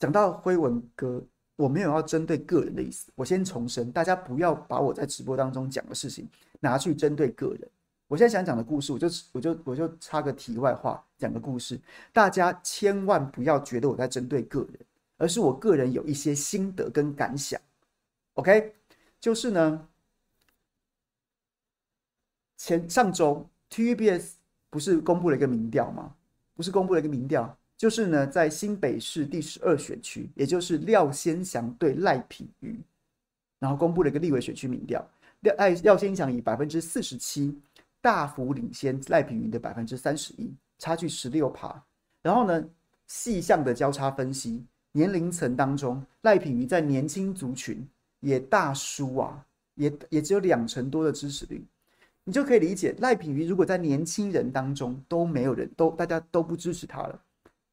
[0.00, 1.22] 讲到辉文哥。
[1.56, 6.28] 我没有要针对个人的意思，我先重申，大家不要把我在直播当中讲的事情
[6.60, 7.70] 拿去针对个人。
[8.08, 11.80] 我现在想讲的故事，我就我就我就插个题外话，讲个故事，
[12.12, 14.78] 大家千万不要觉得我在针对个人，
[15.16, 17.60] 而是我个人有一些心得跟感想。
[18.34, 18.74] OK，
[19.20, 19.88] 就是呢，
[22.56, 24.32] 前上周 TVBS
[24.68, 26.14] 不是公布了一个民调吗？
[26.54, 27.56] 不是公布了一个民调。
[27.82, 32.80] 就是呢，在新北市第十二选区，也就是廖先祥对赖品妤，
[33.58, 35.04] 然后公布了一个立委选区民调，
[35.40, 37.58] 廖赖廖先祥以百分之四十七
[38.00, 41.84] 大幅领先赖品妤的百分之三十一，差距十六趴。
[42.22, 42.64] 然后呢，
[43.08, 47.84] 细项的交叉分析，年龄层当中，赖品妤在年轻族群
[48.20, 51.60] 也大输啊，也也只有两成多的支持率，
[52.22, 57.20] 你就可以理解赖品妤如果在年轻人当中都没有人都大家都不支持他了。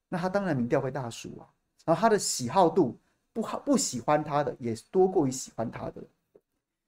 [0.09, 1.45] 那他当然民调会大输啊，
[1.85, 2.97] 然后他的喜好度
[3.31, 6.03] 不好，不喜欢他的也多过于喜欢他的。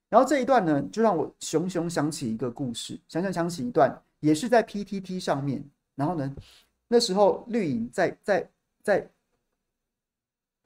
[0.09, 5.63] 然后这一段呢，就让我熊熊想起一个故事，想想想起一段，也是在 PTT 上面。
[5.95, 6.35] 然后呢，
[6.87, 8.49] 那时候绿营在在
[8.81, 9.07] 在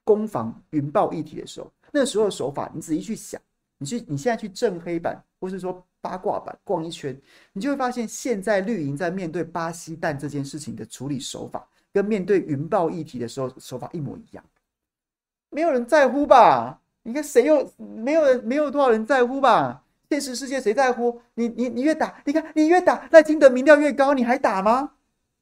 [0.04, 3.40] 攻防云豹议题的时候，那时候的手法，你仔细去想，
[3.78, 7.20] 你去你现在去正黑板或是说八卦板逛一圈，
[7.52, 11.68] 你就会发现，现在绿营在面对巴西蛋这件事情的处理手法。
[11.96, 14.44] 跟面对云豹议题的时候手法一模一样，
[15.50, 16.82] 没有人在乎吧？
[17.04, 19.86] 你看谁又没有人，没有多少人在乎吧？
[20.10, 21.22] 现实世界谁在乎？
[21.36, 24.96] 你你你越打，你看你越打，赖清德民调越高，你还打吗？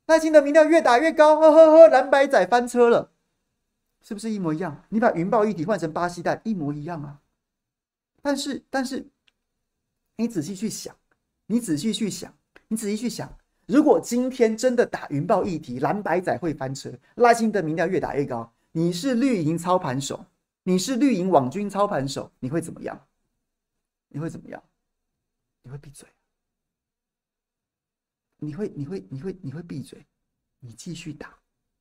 [0.06, 3.10] 赖清德民调越打越高，呵呵呵，蓝白仔翻车了，
[4.04, 4.86] 是不是一模一样？
[4.90, 7.20] 你把云豹议题换成巴西蛋，一模一样啊。
[8.22, 9.08] 但是但是，
[10.18, 10.96] 你仔细去想，
[11.48, 12.32] 你仔细去想，
[12.68, 13.36] 你仔细去想。
[13.66, 20.26] 如果今天真的打云豹议题，蓝白仔会翻车，赖清德民调越打越高，你是绿营操盘手，
[20.64, 23.08] 你是绿营网军操盘手，你会怎么样？
[24.10, 24.62] 你会怎么样？
[25.62, 26.08] 你会闭嘴？
[28.38, 30.06] 你会你会你会你会闭嘴？
[30.60, 31.34] 你继续打，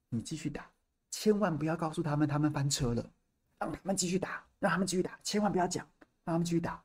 [0.09, 0.71] 你继续打，
[1.11, 3.11] 千万不要告诉他们他们翻车了，
[3.59, 5.85] 让他们继续打，让他们继续打，千万不要讲，
[6.25, 6.81] 让他们继续打。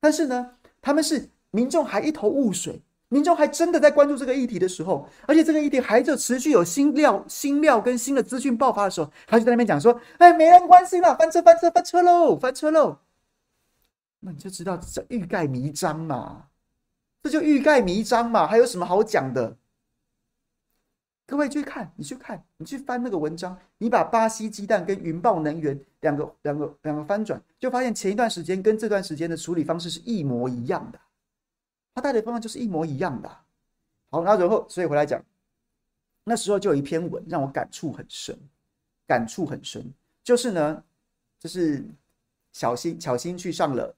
[0.00, 2.82] 但是呢，他们是民众还一头雾水。
[3.08, 12.98] 民众还真的在关注这个议题的时候，而且这个议题还在持续有新料、新料跟新的资讯爆发的时候，他就在那边讲说：“哎，没人关心了，翻车、翻车、翻车喽，翻车喽！”
[14.20, 16.48] 那你就知道这欲盖弥彰嘛，
[17.22, 19.56] 这就欲盖弥彰嘛，还有什么好讲的？
[21.24, 30.98] 各位去看，你去看，你去翻那个文章，你把巴西鸡蛋跟云豹能源两个两个两个翻转，就发现前一段时间跟这段时间的处理方式是一模一样的，
[31.98, 33.28] 他带的方案就是一模一样的。
[34.10, 35.20] 好，然后然后所以回来讲，
[36.24, 38.38] 那时候就有一篇文让我感触很深，
[39.06, 40.82] 感触很深，就是呢，
[41.38, 41.84] 就是
[42.52, 43.94] 小新巧芯去上了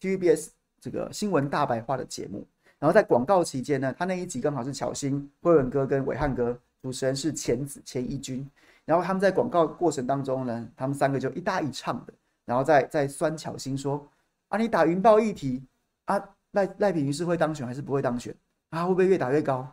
[0.00, 0.48] TVBS
[0.80, 2.46] 这个新闻大白话的节目，
[2.78, 6.58] 然后在广告期间呢，他那一集刚好是巧芯、辉文哥跟伟汉哥。
[6.82, 8.46] 主持人是钱子钱一军，
[8.84, 12.12] 然后他们在广告过程当中呢，他们三个就一搭一唱的，
[12.44, 14.06] 然后在在酸巧心说
[14.48, 15.62] 啊，你打云豹议题
[16.04, 16.22] 啊，
[16.54, 18.34] 赖赖品妤是会当选还是不会当选
[18.70, 18.84] 啊？
[18.84, 19.72] 会不会越打越高？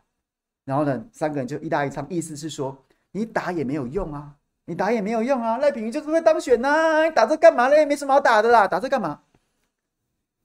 [0.65, 2.77] 然后呢，三个人就一搭一唱，意思是说
[3.11, 7.85] 你打也没有用啊，你打也没有用啊，赖品妤就是会当选呐、你打这干嘛嘞？
[7.85, 9.23] 没什么好打的啦，打这干嘛？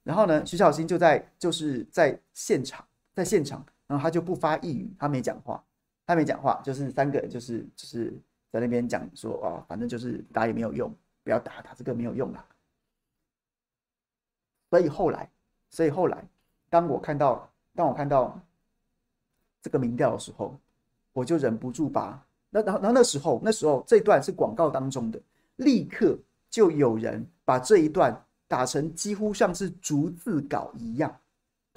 [0.03, 5.63] 然后呢，徐巧芯就在就是在现场，在现场，然后他就不发一语，他没讲话。
[6.09, 8.17] 他没讲话，就是三个人，就是就是
[8.49, 10.89] 在那边讲说，哦，反正就是打也没有用，
[11.21, 12.45] 不要打，打这个没有用啊。
[14.69, 15.29] 所以后来，
[15.69, 16.23] 所以后来，
[16.69, 18.39] 当我看到，当我看到
[19.61, 20.55] 这个民调的时候，
[21.13, 25.19] 我就忍不住把那然后然后那时候那时候这段是广告当中的，
[25.57, 26.17] 立刻
[26.49, 31.13] 就有人把这一段打成几乎像是逐字稿一样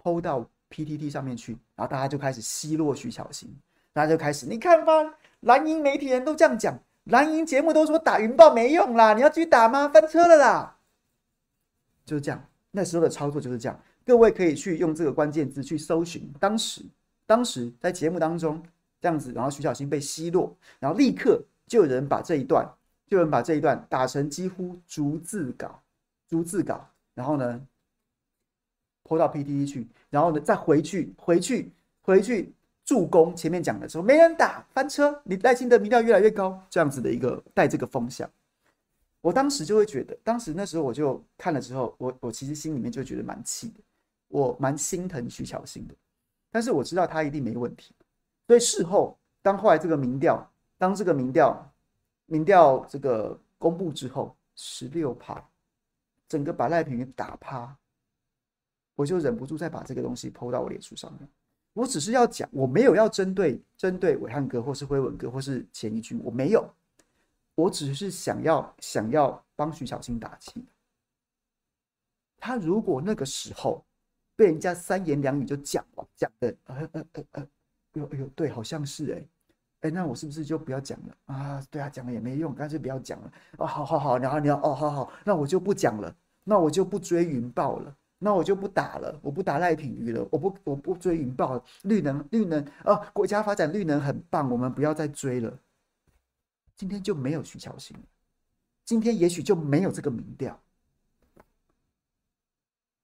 [0.03, 3.53] ，PO 到 PTT 上面去，然后大家就开始奚落徐巧芯。
[3.93, 4.93] 大家就开始，你看吧，
[5.41, 9.89] 蓝营媒体人都这样讲，蓝营节目都说打云豹没用啦，你要继续打吗？
[9.89, 10.79] 翻车了啦，
[12.07, 12.50] 就这样。
[12.71, 16.83] 那时候的操作就是这样，各位可以去用这个关键字去搜寻，当时，
[17.27, 18.63] 当时在节目当中
[19.01, 22.65] 这样子，然后徐小新被奚落，然后立刻就有人把这一段，
[23.07, 25.81] 就有人把这一段打成几乎逐字稿，
[26.29, 27.61] 逐字稿，然后呢
[29.05, 31.71] ，PO 到 PTT 去，然后呢再回去，回去，
[32.03, 32.53] 回去。
[32.83, 38.29] 助攻前面讲的时候没人打翻车，你赖清德民调越来越高，这样子的一个带这个风向，
[39.21, 43.81] 我当时就会觉得，当时那时候我就看了之后，我我其实心里面就觉得蛮气的，
[44.29, 45.95] 我蛮心疼徐巧芯的，
[46.51, 47.95] 但是我知道他一定没问题，
[48.47, 51.73] 所以事后当后来这个民调，当这个民调
[52.27, 55.43] 民调这个公布之后，十六趴，
[56.29, 57.77] 整个把赖品妤打趴，
[58.95, 61.29] 我就忍不住再把这个东西 PO 到我脸书上面。
[61.73, 66.69] 我只是要讲，我没有要针对针对伟汉哥或是辉文哥或是钱一军，我没有，
[67.61, 70.65] 我只是想要想要帮徐巧芯打气。
[72.39, 73.85] 他如果那个时候
[74.35, 77.49] 被人家三言两语就讲了讲的，呃呃呃呃，哎
[78.01, 79.29] 呦哎呦，对，好像是哎、欸，
[79.83, 81.63] 哎，那我是不是就不要讲了啊？
[81.71, 83.33] 对啊，讲了也没用，干脆不要讲了。
[83.59, 87.95] 哦，好好好，然后你要哦，好好，那我就不讲了，那我就不追云豹了。
[88.23, 95.59] 那我就不打了，我不打赖品鱼了，我不我不追云豹了，绿能绿能啊，国家发展绿能很棒，我们不要再追了。
[96.81, 97.95] 今天就没有徐巧芯，
[98.87, 100.59] 今天也许就没有这个民调。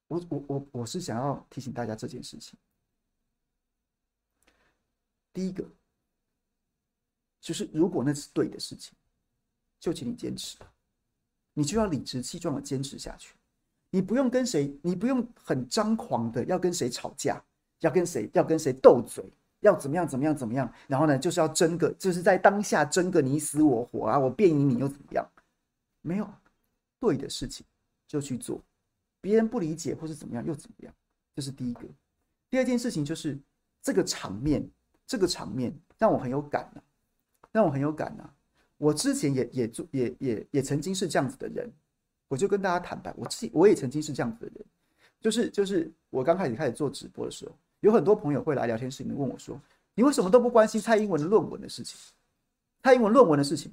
[0.06, 2.58] 我我我我是想要提醒大家这件事情。
[5.30, 5.62] 第一个
[7.38, 8.96] 就是，如果那是对的事情，
[9.78, 10.56] 就请你坚持，
[11.52, 13.34] 你就要理直气壮的坚持下去。
[13.90, 17.44] 你不用跟谁，你不用很张狂的要跟谁吵架，
[17.80, 19.30] 要跟谁要跟谁斗嘴，
[19.60, 24.18] 要怎么样怎么样怎么样，然后呢，就是要争个，就是在当下争个你死我活啊！
[24.18, 25.26] 我便赢你又怎么样？
[26.02, 26.28] 没有
[27.00, 27.66] 对的事情
[28.06, 28.62] 就去做，
[29.20, 30.94] 别人不理解或是怎么样又怎么样？
[31.34, 31.82] 这是第一个。
[32.48, 33.38] 第二件事情就是
[33.82, 34.68] 这个场面，
[35.06, 36.80] 这个场面让我很有感呐、
[37.50, 38.30] 让我很有感呐、
[38.76, 41.70] 我之前也也做也也也曾经是这样子的人。
[42.28, 44.64] 我就跟大家坦白，我自己我也曾经是这样子的人，
[45.20, 49.60] 就是就是我刚开始开始做直播的时候，有很多朋友会来聊天室里面问我说
[49.94, 51.98] ：“你为什么都不关心蔡英文的论文的事情？
[52.82, 53.72] 蔡英文论文的事情？”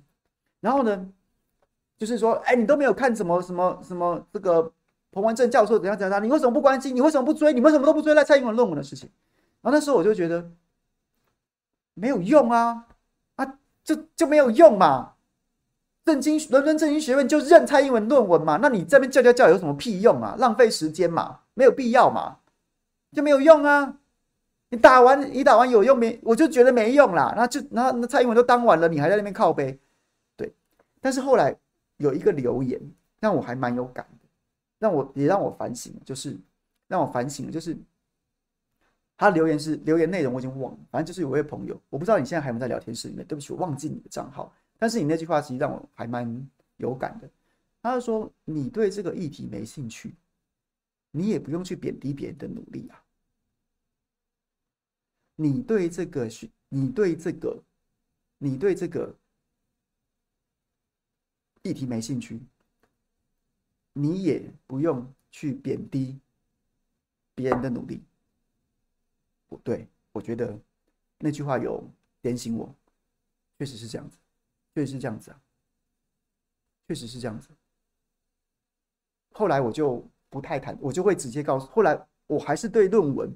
[0.59, 1.09] 然后呢，
[1.97, 4.71] 就是说：“哎，你都没有看什么什么什么这个
[5.11, 6.95] 彭文正教授怎样怎样，你为什么不关心？
[6.95, 7.53] 你为什么不追？
[7.53, 9.09] 你为什么都不追赖蔡英文论文的事情？”
[9.61, 10.51] 然后那时候我就觉得
[11.93, 12.87] 没有用啊
[13.35, 15.13] 啊，就就没有用嘛。
[16.05, 18.57] 政经伦敦政经学院就认蔡英文论文嘛？
[18.61, 20.35] 那你这边叫叫叫有什么屁用啊？
[20.37, 21.39] 浪费时间嘛？
[21.53, 22.39] 没有必要嘛？
[23.14, 23.99] 就没有用啊！
[24.70, 26.20] 你打完你打完有用没？
[26.24, 27.34] 我就觉得没用啦。
[27.38, 29.80] 那就那那蔡英文都当完了，你还在那边靠北？
[30.36, 30.51] 对。
[30.99, 31.55] 但是后来
[31.97, 32.82] 有一个留言
[33.20, 34.28] 让我还蛮有感的，
[34.80, 36.36] 让我也让我反省，就是
[36.88, 37.78] 让我反省，就是
[39.16, 43.26] 他留言是留言内容我已经忘了，反正就是有位朋友，我不知道你现在还有没有在聊天室里面？
[43.28, 44.51] 对不起，我忘记你的账号。
[44.80, 47.30] 但是你那句话其实让我还蛮有感的。
[47.82, 50.16] 他就说：“你对这个议题没兴趣，
[51.11, 53.02] 你也不用去贬低别人的努力啊。
[55.36, 57.63] 你对这个学，你对这个，
[58.38, 59.15] 你对这个
[61.63, 62.39] 议题没兴趣，
[63.93, 66.19] 你也不用去贬低
[67.34, 68.03] 别人的努力。
[69.47, 70.59] 不对，我觉得
[71.17, 71.84] 那句话有
[72.21, 72.75] 点醒我，
[73.57, 74.17] 确实是这样子，
[74.75, 75.41] 确实是这样子啊，
[76.88, 77.49] 确实是这样子。
[79.31, 81.65] 后来我就不太谈，我就会直接告诉。
[81.67, 83.36] 后来我还是对论文。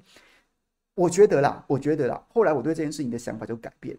[0.98, 2.26] 我觉得啦，我觉得啦。
[2.28, 3.96] 后来我对这件事情的想法就改变，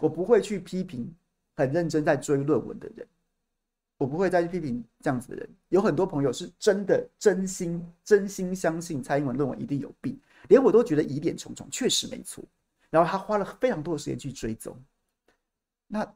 [0.00, 1.08] 我不会去批评
[1.54, 3.06] 很认真在追论文的人，
[3.96, 5.48] 我不会再去批评这样子的人。
[5.68, 12.42] 有很多朋友是真的真心真心相信蔡英文论文一定有病，连我都觉得疑点重重，确实没错。
[12.90, 14.76] 然后他花了非常多的时间去追踪。
[15.86, 16.12] 那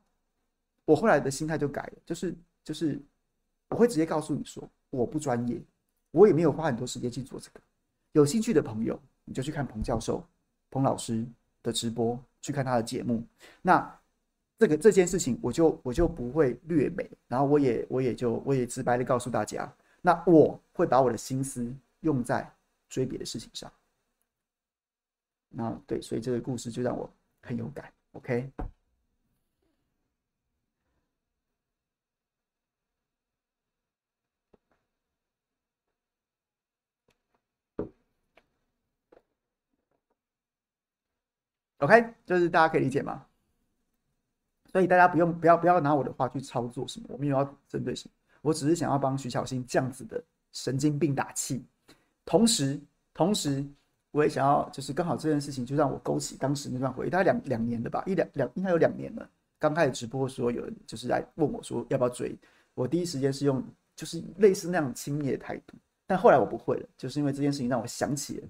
[0.85, 3.01] 我后来的心态就改了，就是就是
[3.69, 5.63] 我会直接告诉你说，我不专业，
[6.11, 7.61] 我也没有花很多时间去做这个。
[8.11, 9.01] 有兴趣的朋友。
[9.25, 10.25] 你就去看彭教授、
[10.71, 11.25] 彭老师
[11.63, 13.25] 的直播，去看他的节目。
[13.63, 14.01] 那
[14.59, 22.49] 这个这件事情，我就我就不会略美，然后我也我也就我也直白的告诉大家，那我会把我的心思用在
[22.89, 23.71] 追别的事情上。
[25.49, 27.11] 那对，所以这个故事就让我
[27.43, 27.93] 很有感。
[28.13, 28.51] OK。
[41.79, 43.25] OK，就是大家可以理解吗？
[44.73, 48.13] 所以大家不用不要不要拿我的话去操作什么，我没有要针对什么，
[48.43, 50.21] 我只是想要帮徐小新这样子的
[50.51, 51.65] 神经病打气。
[52.25, 52.81] 同时，
[53.13, 53.65] 同时
[54.11, 59.29] 我也想要，就是刚好这件事情就让我勾起当时那段回忆，大概两两年了吧，一两两应该有两年了。
[59.61, 62.37] 刚开始直播的时候，有人就是来问我说要不要追，
[62.75, 63.63] 我第一时间是用
[63.95, 68.49] 就是类似那样轻蔑的态度，但后来我不会了，就是因为这件事情让我想起了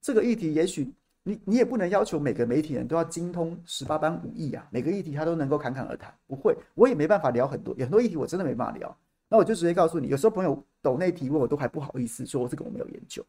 [0.00, 0.92] 这个议题，也许。
[1.26, 6.14] 你你也不能要求每个媒体人都要精通十八般武艺啊，每个议题他都能够侃侃而谈。
[6.26, 8.96] 不会，我也没办法聊很多，有很多议题我真的没办法聊。
[9.28, 13.24] 那我就直接告诉你，有时候朋友抖内提问我都还不好意思说，这个我没有研究。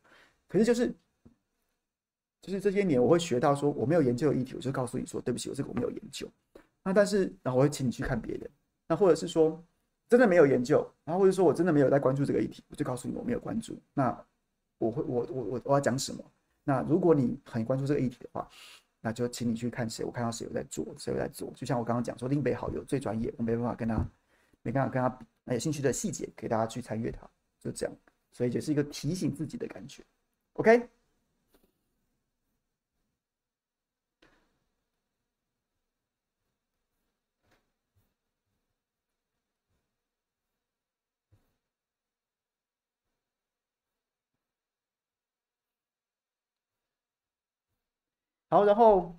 [0.49, 0.93] 可是就是
[2.41, 6.29] 就是这些年我会学到说我没有研究的议题，我就告诉你说对不起，我这个我没有研究。
[6.83, 8.49] 那但是然后我会请你去看别人，
[8.89, 9.63] 那或者是说
[10.09, 13.79] 真的没有研究，然后或者说我真的没有在关注这个议题，我就告诉你我没有关注。
[13.93, 14.09] 那
[14.77, 16.23] 我会我我我我要讲什么？
[16.65, 18.45] 那如果你很关注这个议题的话，
[18.99, 21.53] 那就请你去看谁，我看到谁有在做，谁有在做。
[21.55, 23.95] 就像我刚刚讲说，林北好友最专业，我没办法跟他，
[24.63, 25.25] 没办法跟他比。
[25.43, 27.95] 那有兴趣的细节，给大家去参阅它，就这样。
[28.31, 30.03] 所以就是一个提醒自己的感觉。
[30.53, 30.89] OK。
[48.55, 49.13] 好，然后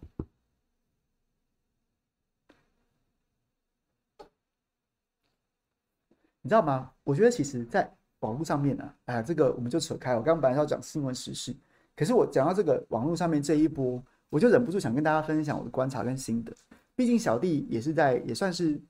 [6.40, 6.90] 你知道吗？
[7.04, 7.86] 我觉得其实，在
[8.20, 10.16] 网络上面呢、啊，哎，这个我们就扯开。
[10.16, 11.54] 我刚刚本来要讲新闻时事，
[11.94, 16.50] 可是我讲到这个网络上面这一波，我就忍不住想跟大家分享我的观察跟心得。
[16.94, 18.80] 毕竟小弟也是在，也算是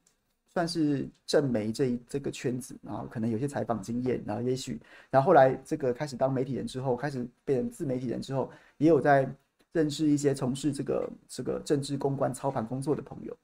[0.47, 4.81] 算是正媒这一这个圈子，然后可能有些采访经验，然后也许，
[5.11, 9.29] 然后后来这个开始当媒体人之后，开始变成自媒体人之后，也有在。
[9.77, 13.37] 认识一些从事这个这个政治公关操盘工作的朋友，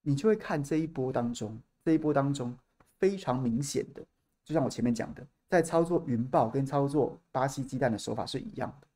[0.00, 2.56] 你就会看这一波当中，这一波当中
[2.98, 4.02] 非常明显的，
[4.42, 8.86] 就像我前面讲的，在操作云豹跟操作巴西鸡蛋的手法是一样的，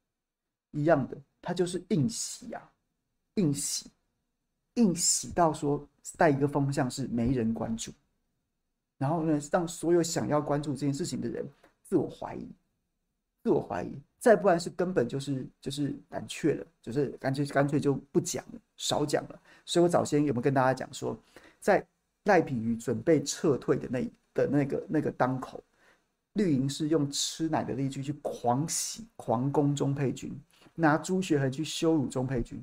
[0.71, 2.73] 一样的，他就是硬洗啊，
[3.35, 3.91] 硬洗，
[4.77, 7.93] 硬洗到说带一个风向是没人关注，
[8.97, 11.47] 然后呢，让所有想要关注这件事情的人
[11.83, 12.49] 自我怀疑，
[13.43, 13.91] 自我怀疑。
[14.19, 19.41] 再不然是根本就是就是胆怯了，就是干脆干脆就不讲了，少讲了。
[19.65, 21.19] 所以我早先有没有跟大家讲说，
[21.59, 21.83] 在
[22.25, 25.65] 赖品妤准备撤退的那的那个那个当口，
[26.35, 30.39] 绿营是用吃奶的力气去狂洗、狂攻钟沛君，
[30.75, 32.63] 拿朱学恒去羞辱钟沛君，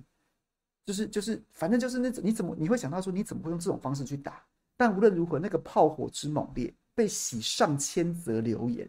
[0.86, 4.46] 就是就是反正就是那你怎么你会想到说你怎么会用这种方式去打？
[4.78, 8.88] 但无论如何，那个炮火之猛烈，被洗上千则留言。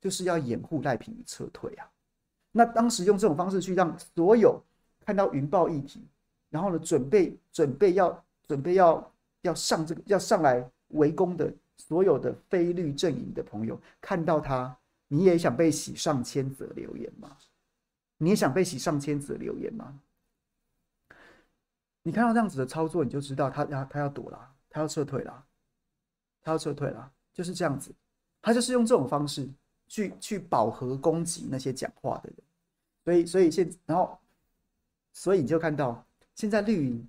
[0.00, 1.90] 就是要掩护赖品妤撤退啊！
[2.52, 4.60] 那当时用这种方式去让所有
[5.04, 6.02] 看到云豹议题，
[6.48, 14.76] 然后呢，准备准备要准备要要上这个要上来围攻的所有的非绿阵营的朋友，看到他，
[15.06, 17.36] 你也想被洗上千则留言吗？
[18.16, 20.00] 你也想被洗上千则留言吗？
[22.02, 25.44] 你看到这样子的操作，你就知道他要他要躲了，他要撤退了，
[26.42, 27.94] 他要撤退了，就是这样子，
[28.42, 29.48] 他就是用这种方式。
[29.90, 32.36] 去去饱和攻击那些讲话的人，
[33.04, 34.16] 所以所以现然后
[35.12, 37.08] 所以你就看到现在绿营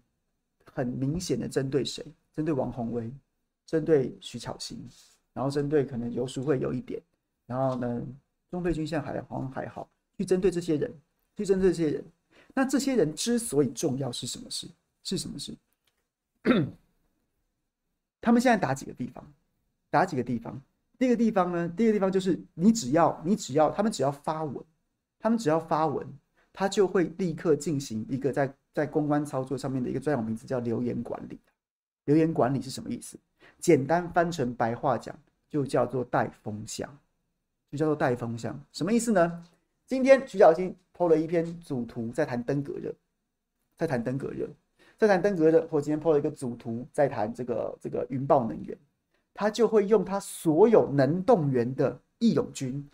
[0.65, 2.03] 很明显的针对谁？
[2.33, 3.11] 针对王宏威，
[3.67, 4.83] 针对徐巧芯，
[5.31, 6.99] 然后针对可能游淑慧有一点，
[7.45, 8.01] 然后呢，
[8.49, 10.91] 钟佩君现在还好像还好，去针对这些人，
[11.37, 12.03] 去针对这些人。
[12.53, 14.67] 那这些人之所以重要是什么事？
[15.03, 15.55] 是什么事？
[18.19, 19.33] 他们现在打几个地方？
[19.91, 20.59] 打几个地方？
[21.01, 21.67] 第一个地方呢？
[21.69, 24.63] 第一个地方就是你只要你只要他们只要发文，
[25.17, 26.07] 他们只要发文，
[26.53, 31.39] 他就会立刻进行一个在在公关操作上面的一个专有名词，叫留言管理。
[32.05, 33.17] 留言管理是什么意思？
[33.57, 35.17] 简单翻成白话讲，
[35.49, 36.87] 就叫做带风向，
[37.71, 38.63] 就叫做带风向。
[38.71, 39.43] 什么意思呢？
[39.87, 42.93] 今天徐小新 PO 了一篇组图，在谈登革热，
[43.75, 44.47] 在谈登革热，
[44.99, 45.65] 在谈登革热。
[45.65, 48.77] 或今天 PO 了一个组图，在谈这个这个云豹能源，
[49.33, 52.87] 他就会用他所有能动员的义勇军、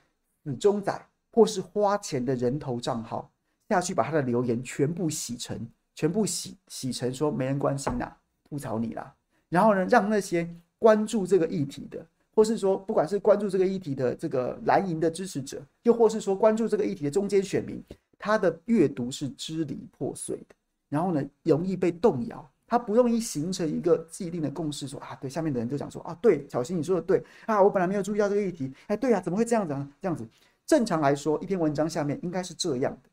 [0.44, 3.30] 死忠仔或是花钱的人头账号
[3.70, 5.60] 下去，把他的留言全部洗成，
[5.96, 8.18] 全部洗洗成说没人关心啦、
[8.50, 9.14] 吐槽你啦。
[9.50, 12.06] 然后呢，让那些关注这个议题的。
[12.36, 17.84] 或是说，不管是关注这个议题的这个蓝营的支持者，又或是说关注这个议题的中间选民，
[18.20, 20.56] 他的阅读是支离破碎的，
[20.88, 29.90] 然后呢，容易被动摇，他不容易形成一个既定的共识说，啊，对，下面的人就讲说啊，对，小新你说的对啊，我本来没有注意到这个议题，哎，对啊，怎么会这样子啊？
[30.02, 30.28] 这样子，
[30.66, 33.10] 正常来说，一篇文章下面应该是这样的，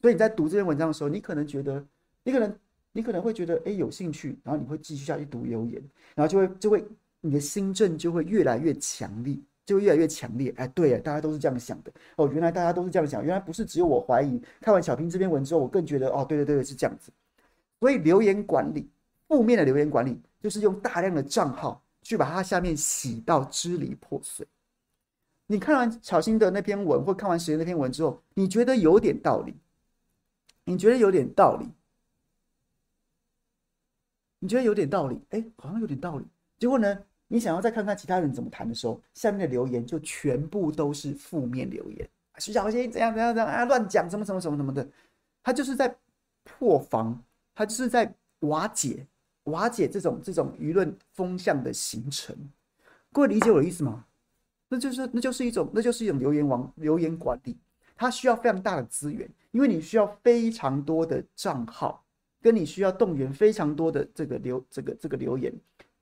[0.00, 1.82] 所以你在读这篇文章的时候，你可能觉得，
[2.24, 2.54] 你可能，
[2.92, 5.82] 你可能会觉得，哎，有兴趣，然后你会继续下去读留言，
[6.14, 6.84] 然后就会就会。
[7.22, 10.54] 你的心证就会越来越强烈，就会越来越强烈。
[10.58, 12.30] 哎，对呀，大家都是这样想的哦。
[12.32, 14.40] 原来大家都是这样想，原来不是只有我怀疑。
[14.60, 17.10] 看完小平这篇文之后，我更觉得哦，对对对，是这样子。
[17.80, 18.88] 所以留言管理，
[19.28, 24.46] 负面的留言管理，就是用大量的账号去把它下面洗到支离破碎。
[25.46, 29.54] 你看完巧芯的那篇文，或看完谁的那篇文之后，你觉得有点道理，
[30.64, 31.68] 你觉得有点道理，
[34.38, 36.24] 你觉得有点道理，哎，好像有点道理。
[36.58, 36.98] 结果呢？
[37.28, 42.08] 你想要再看看其他人怎么谈的时候，下面的留言就全部都是负面留言。
[42.38, 44.88] 徐小新怎样怎样怎样啊，乱讲什么什么什么什么的，
[45.42, 45.92] 他就是在
[46.44, 47.20] 破防，
[47.52, 49.04] 他就是在瓦解
[49.46, 52.36] 瓦解这种这种舆论风向的形成。
[53.12, 54.04] 各位理解我的意思吗？
[54.68, 57.56] 那就是那就是一种那就是一种留言网留言管理，
[57.96, 62.04] 它需要非常大的资源，因为你需要非常多的账号，
[62.40, 65.52] 跟你需要动员非常多的这个留这个这个留言。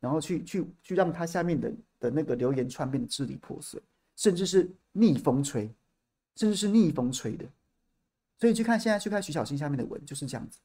[0.01, 3.81] 然后去去去让他下面的的那个留言串变得支离破碎，
[4.17, 5.63] 甚至是逆风吹，
[6.37, 7.47] 甚至是逆风吹的。
[8.39, 10.59] 所以去看现在去看徐小新下面的文就是这样子，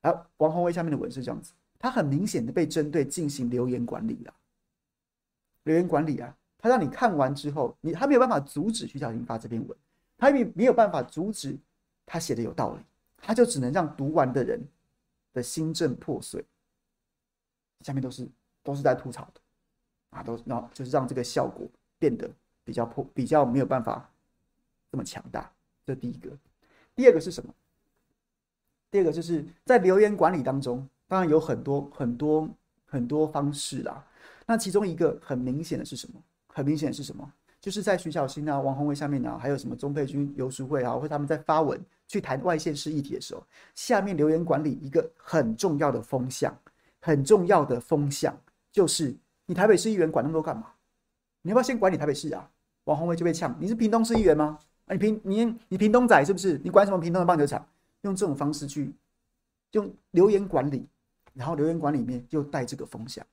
[0.00, 4.34] 而王鸿薇下面的文是这样子，他很明显的被针对进行留言管理了。
[5.64, 9.78] 留言管理啊，他让你看完之后，你他没有办法阻止徐小平发这篇文，
[10.16, 11.58] 他也没有办法阻止
[12.04, 12.80] 他写的有道理，
[13.16, 14.60] 他就只能让读完的人
[15.32, 16.44] 的心证破碎。
[17.80, 18.28] 下面都是。
[18.64, 19.40] 都是在吐槽的，
[20.10, 21.66] 啊，都然后就是让这个效果
[21.98, 22.28] 变得
[22.64, 24.10] 比较破，比较没有办法
[24.92, 25.50] 这么强大。
[25.86, 26.36] 这第一个，
[26.94, 27.54] 第二个是什么？
[28.90, 32.48] 第二个就是在留言管理当中，当然有很多很多
[32.86, 34.04] 很多方式啦。
[34.46, 36.22] 那其中一个很明显的是什么？
[36.46, 37.28] 很明显的是什么？
[37.60, 43.44] 就是在徐小新啊、王鸿薇下面啊，还有什么钟佩君、游淑慧啊，或他们在发文去谈外县市议题的时候，
[43.74, 46.56] 下面留言管理一个很重要的风向，
[47.00, 48.36] 很重要的风向。
[48.70, 50.68] 就是你台北市议员管那么多干嘛？
[51.42, 52.48] 你要不要先管理台北市啊？
[52.84, 54.58] 王鸿薇就被呛，你是屏东市议员吗？
[54.86, 56.58] 啊，你屏你你屏东仔是不是？
[56.62, 57.66] 你管什么屏东的棒球场？
[58.02, 58.94] 用这种方式去
[59.72, 60.86] 用留言管理，
[61.38, 63.24] 然后留言管里面又带这个风向。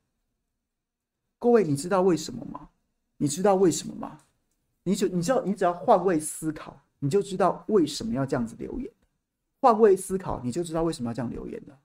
[1.40, 2.68] 各位，你知道为什么吗？
[3.16, 4.20] 你知道为什么吗？
[4.84, 8.88] 你就你知道，你只要换位思考，你就知道为什么要这样子留言。
[9.60, 11.76] 换位思考，你就知道为什么要这样留言了。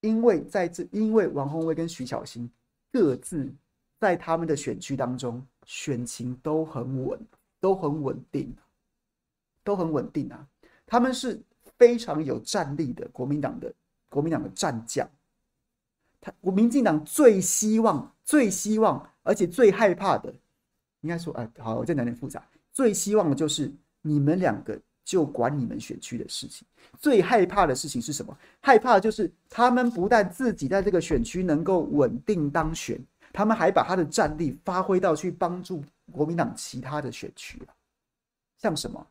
[0.00, 2.50] 因为在这，因为王鸿薇跟徐巧芯。
[2.94, 3.50] 各自
[3.98, 7.18] 在他们的选区当中，选情都很稳，
[7.58, 8.54] 都很稳定，
[9.64, 10.46] 都很稳定啊！
[10.84, 11.42] 他们是
[11.78, 13.74] 非常有战力的国民党的
[14.10, 15.08] 国民党的战将。
[16.22, 20.32] 他，我民进党最希望、最希望，而且最害怕的，
[21.02, 22.42] 应该说，哎，好，我再讲点复杂。
[22.72, 23.70] 最希望的就是
[24.00, 24.80] 你们两个。
[25.04, 26.64] 就管你们选区的事情，
[27.00, 28.38] 最害怕的事情是什么？
[28.60, 37.60] 害怕的就是他们不但自己在这个选区能够稳定当选，他们还把他的战力发挥到去帮助国民党其他的选区。
[38.58, 39.04] 像什么？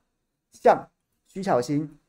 [0.54, 0.82] 像
[1.28, 2.00] 徐巧芯，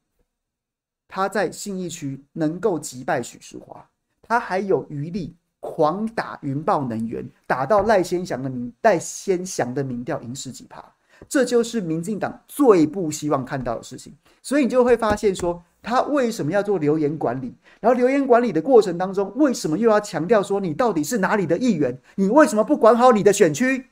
[1.08, 3.90] 他在信义区能够击败许淑华，
[4.32, 10.82] 他还有余力狂打云豹能源，打到赖先祥的民赖先祥的民调赢十几趴。
[11.28, 17.54] 这就是民进党最不希望看到的事情，所以你就会发现说，他为什么要做留言管理？
[17.78, 22.00] 然后留言管理的过程当中，为什么又要强调说你到底是哪里的议员？
[22.14, 23.90] 你为什么不管好你的选区？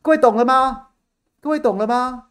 [0.00, 0.90] 各位懂了吗？
[1.40, 2.26] 各位懂了吗？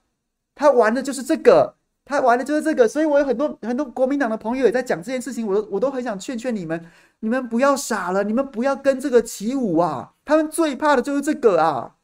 [0.55, 1.75] 他玩的就是这个，
[2.09, 2.87] 他玩的就是这个。
[2.87, 6.83] 所以我有很多很多国民党的朋友也在讲这件事情，我都我都很想劝劝你们，
[7.19, 10.15] 你们不要傻了，你们不要跟这个起舞啊！
[10.25, 11.97] 他们最怕的就是这个啊！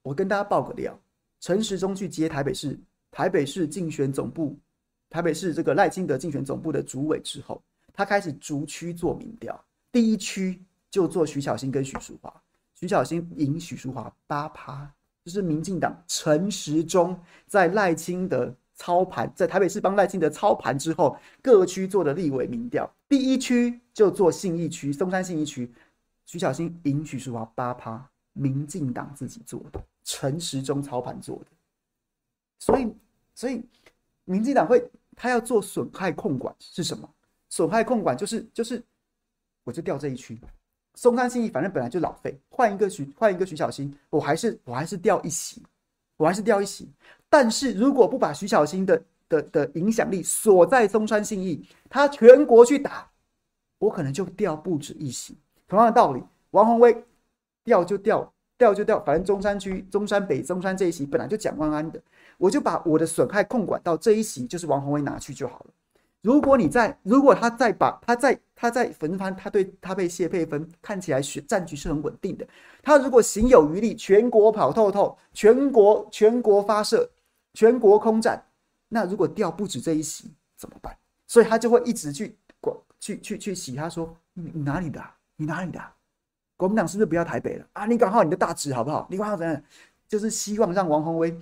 [0.00, 0.98] 我跟大家报个料，
[1.40, 2.80] 陈时中去接台北市。
[3.10, 4.58] 台北市竞选总部，
[5.10, 9.62] 台北市这个赖清德竞选总部的主委之后，他开始逐区做民调。
[9.92, 10.58] 第一区
[10.90, 12.34] 就做徐小新跟许淑华，
[12.74, 14.90] 徐小新赢许淑华八趴，
[15.24, 22.92] 就是民进党陈时中在赖清德操盘，在台北市帮赖清德操盘之后，各区做的立委民调。
[23.08, 25.72] 第一区就做信义区，松山信义区，
[26.24, 31.46] 徐小新赢许淑华八趴，民进党自己做的，陈时中操盘做的。
[32.58, 32.92] 所以，
[33.34, 33.62] 所以，
[34.24, 37.08] 民进党会他要做损害控管是什么？
[37.48, 38.82] 损害控管就是就是，
[39.62, 40.40] 我就调这一区，
[40.94, 45.62] 松山信义反正本来就老废，换一个徐换一个徐小新，我还是我还是掉一席，
[46.16, 46.88] 我还是掉一席。
[47.28, 53.10] 但是如果不把徐小新的的的影响力锁在松山信义，他全国去打，
[53.78, 55.36] 我可能就掉不止一席。
[55.66, 57.02] 同样的道理，王鸿薇
[57.64, 61.98] 调就掉，掉就掉，反正中山区、中山北、中山这一席本来就蒋万安的。
[62.36, 65.66] 我就把我的损害控管到这一席，就是王鸿薇拿去就好了。
[66.22, 72.46] 如果你在，如果他再把他在他在分摊，他对他被谢佩芬看起来选战局是很稳定的。
[72.80, 77.10] 他如果行有余力，全国跑透透，全国全国发射，
[77.54, 78.40] 全国空战，
[78.88, 80.96] 那如果掉不止这一席怎么办？
[81.26, 83.74] 所以他就会一直去广去去去洗。
[83.74, 85.02] 他说：“你你哪里的？
[85.36, 85.80] 你哪里的？
[86.56, 87.84] 国民党是不是不要台北了啊？
[87.86, 89.08] 你管好你的大职好不好？
[89.10, 89.60] 你管好怎样？
[90.06, 91.36] 就是希望让王鸿薇。”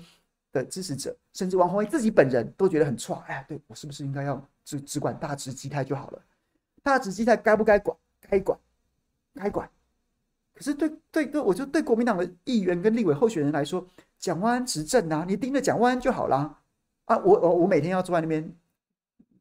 [0.53, 3.23] 的支持者，甚至王宏威自己本人都觉得很错。
[3.27, 6.23] 哎，对我是不是应该要只只管大直基泰就好了？
[6.83, 7.97] 大直基泰该不该管？
[8.21, 8.59] 该管，
[9.35, 9.69] 该管。
[10.55, 13.87] 可是对对对，我就对国民党的议员跟立委候选人来说，
[14.19, 16.59] 蒋万安执政啊，你盯着蒋万安就好啦。
[17.07, 18.53] 啊，我我我每天要坐在那边，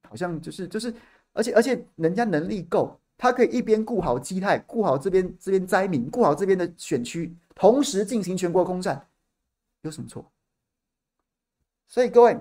[0.07, 0.93] 好像就是就是，
[1.33, 9.05] 而且而且人家能力够，他可以一边顾好基泰，顾好这边这边灾民，顾好这边的选区，同时进行全国空战，
[9.81, 10.25] 有什么错？
[11.89, 12.37] 所以各位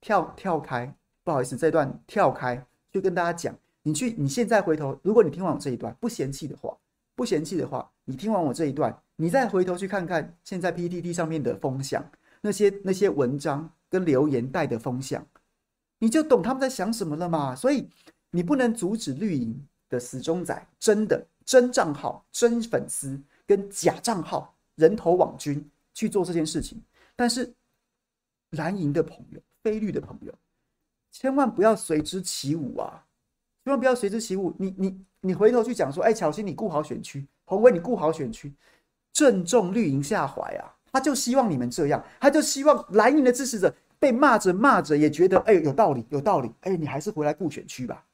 [0.00, 0.92] 跳跳开，
[1.22, 6.76] 不好意思，这段跳开就跟大家讲，你去你现在回头，如果你听完我这一段不嫌弃的话，
[7.14, 12.04] 不嫌弃的话，你听完我这一段，你再回头去看看现在 PTT 上面的风向，
[12.40, 15.24] 那些那些文章跟留言带的风向，
[16.00, 17.54] 你就懂他们在想什么了嘛。
[17.54, 17.88] 所以
[18.32, 26.82] 你不能阻止绿营的死忠仔，真的真账号、真粉丝跟假账号人头网军去做这件事情，
[27.14, 27.54] 但是。
[28.50, 30.32] 蓝营的朋友，非绿的朋友，
[31.10, 33.06] 千万不要随之起舞啊！
[33.64, 34.54] 千万不要随之起舞。
[34.58, 38.52] 你你你回头去讲说，哎，乔欣你顾好选区，鸿薇你顾好选区，
[39.12, 40.76] 正中绿营下怀啊！
[40.92, 46.52] 他就希望你们这样，他就希望蓝营的支持者被骂着骂着也觉得，哎，有道理，有道理。
[46.62, 48.04] 哎，你还是回来顾选区吧，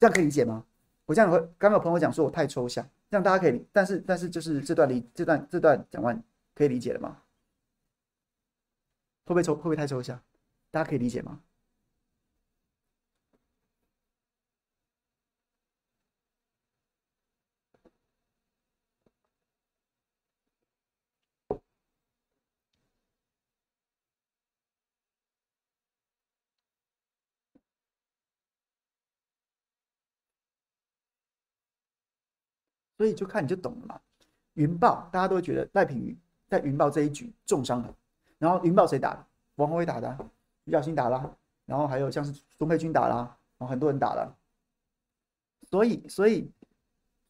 [0.00, 0.64] 这样可以理解吗？
[1.06, 6.20] 我这样会，刚刚有朋友讲说我太抽象，这样大家可以，但是但是就是这段理这段这段讲完
[6.54, 7.16] 可以理解了吗？
[9.30, 9.54] 会不会抽？
[9.54, 10.20] 会不会太抽象？
[10.72, 11.40] 大家可以理解吗？
[32.98, 34.00] 所以就看你就懂了嘛。
[34.54, 36.18] 云豹大家都觉得赖品妤
[36.48, 37.96] 在云豹这一局重伤了。
[38.40, 39.26] 然后云豹谁打的？
[39.56, 40.16] 王鸿薇打的，
[40.64, 41.36] 徐小新打了，
[41.66, 43.16] 然后还有像是钟佩君打了，
[43.58, 44.34] 然后很多人打了。
[45.70, 46.50] 所以，所以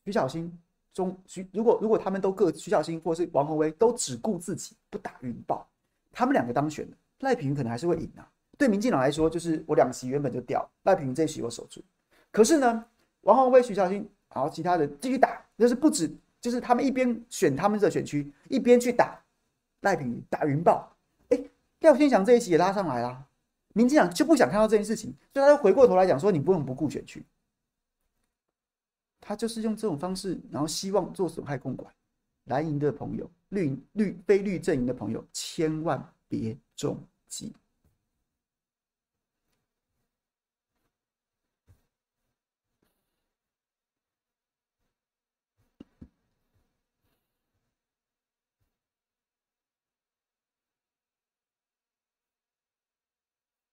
[0.04, 0.56] 徐巧芯
[0.94, 5.68] 中徐如果如果他们都各徐小新或是王鸿薇都只顾自己不打云豹，
[6.12, 8.30] 他们两个当选了，赖平可能还是会赢啊。
[8.56, 11.82] 对民进党来说，就是我两席原本就掉，赖平这一席我守住。
[12.30, 12.84] 可是呢，
[13.22, 16.08] 王鸿薇、徐小新，然后其他人继续打，就是不止，
[16.40, 19.20] 就是他们一边选他们的选区，一边去打
[19.80, 20.88] 赖平打云豹。
[21.81, 23.26] 廖天祥这一集也拉上来了，
[23.72, 27.24] 民进党就不想看到这件事情，所以他就回过头来讲说：“你不用不顾选区。”
[29.20, 31.93] 他就是用这种方式，然后希望做损害共管。
[32.45, 37.55] 蓝营的朋友，绿绿非绿阵营的朋友，千万别中计。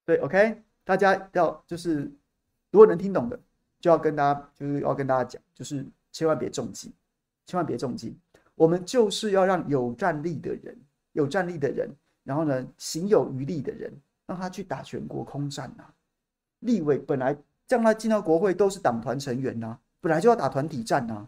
[0.07, 2.09] 对，OK，大家要就是
[2.71, 3.37] 如果能听懂的，
[3.81, 6.93] 就要跟大家就是要跟大家讲，就是千万别中计，
[7.45, 8.17] 千万别中计。
[8.55, 10.77] 我们就是要让有战力的人，
[11.11, 11.93] 有战力的人，
[12.23, 13.93] 然后呢，行有余力的人，
[14.25, 15.93] 让他去打全国空战呐、啊。
[16.59, 17.37] 立委本来
[17.67, 21.27] 将来进到国会都是党团成员呐、本来就要打团体战呐、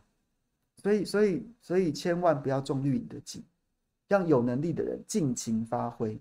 [0.77, 3.43] 所以，所以，所以千万不要中绿营的计，
[4.07, 6.17] 让有能力的人尽情发挥。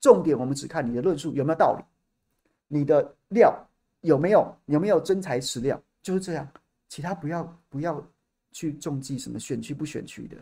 [0.00, 1.84] 重点，我们只看你的论述有没有道理，
[2.68, 3.54] 你的料
[4.00, 6.48] 有没有有没有真材实料，就是这样。
[6.88, 8.04] 其他不要不要
[8.52, 10.36] 去中计什么选区不选区的，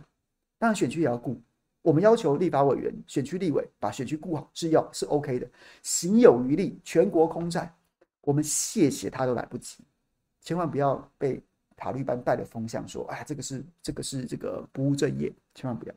[0.58, 1.40] 当然选区也要顾。
[1.82, 5.50] 我们要求立法委员、选区立委把选区顾好是要是 OK 的，
[5.82, 7.74] 行有余力，全国空战，
[8.20, 9.84] 我们谢谢他都来不及。
[10.40, 11.42] 千万不要被。
[11.76, 15.94] 塔利班带的风向说：“哎，这个是这个是这个不务正业，千万不要。”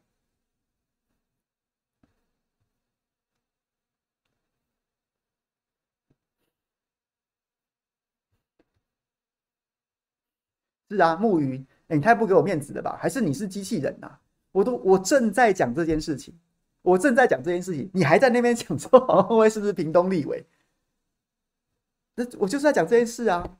[10.89, 12.97] 是啊，木鱼，欸，你太不给我面子了吧？
[12.99, 14.19] 还是你是机器人，啊？
[14.51, 16.33] 我都我正在讲这件事情，
[16.81, 20.45] 我正在讲这件事情，你还在那边讲说黄鸿辉是不是屏东立委？
[22.15, 23.57] 那我就是在讲这件事啊。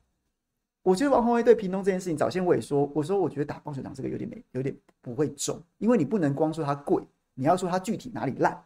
[0.84, 8.64] 我觉得王鸿薇对屏东这件事情，早先我也说，我说我觉得打棒球场这个有点没，有点不会中，因为你不能光说它贵，你要说它具体哪里烂，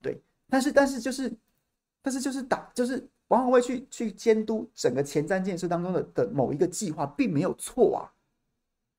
[0.00, 0.22] 对。
[0.48, 1.36] 但是但是就是，
[2.00, 8.10] 但是就是打，就是王鸿薇去去监督整个前瞻建设当中的的某一个计划，并没有错啊。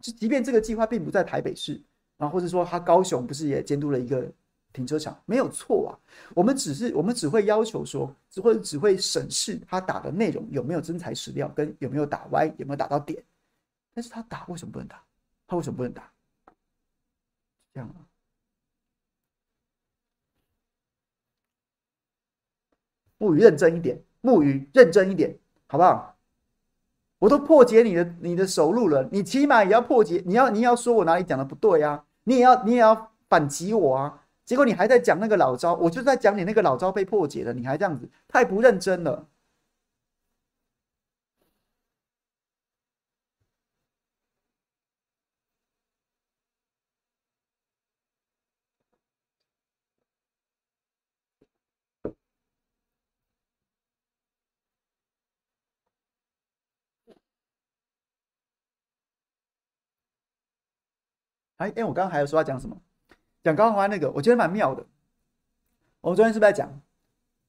[0.01, 1.81] 就即便这个计划并不在台北市，
[2.17, 4.31] 然后或者说他高雄不是也监督了一个。
[4.73, 5.95] 停车场没有错啊，
[6.35, 13.23] 我们只是我们只会要求说，只会只会审视他打的内容有没有真材实料，跟有没有打歪，有没有打到点。
[13.93, 15.01] 但是他打为什么不能打？
[15.47, 16.11] 他为什么不能打？
[17.73, 18.03] 这样啊？
[23.17, 26.15] 不予认真一点，木鱼认真一点，好不好？
[27.19, 32.03] 我都破解你的你的手路了，你起码也要破解，你要你要说我哪里讲的不对啊？
[32.23, 34.21] 你也要你也要反击我啊？
[34.43, 39.27] 结果你还在讲那个老招，我就在讲你那个老招被破解了，你还这样子，太不认真了。
[61.57, 62.75] 哎哎，我刚刚还有说要讲什么？
[63.43, 64.85] 讲高虹安那个，我觉得蛮妙的。
[66.01, 66.81] 我昨天是不是在讲？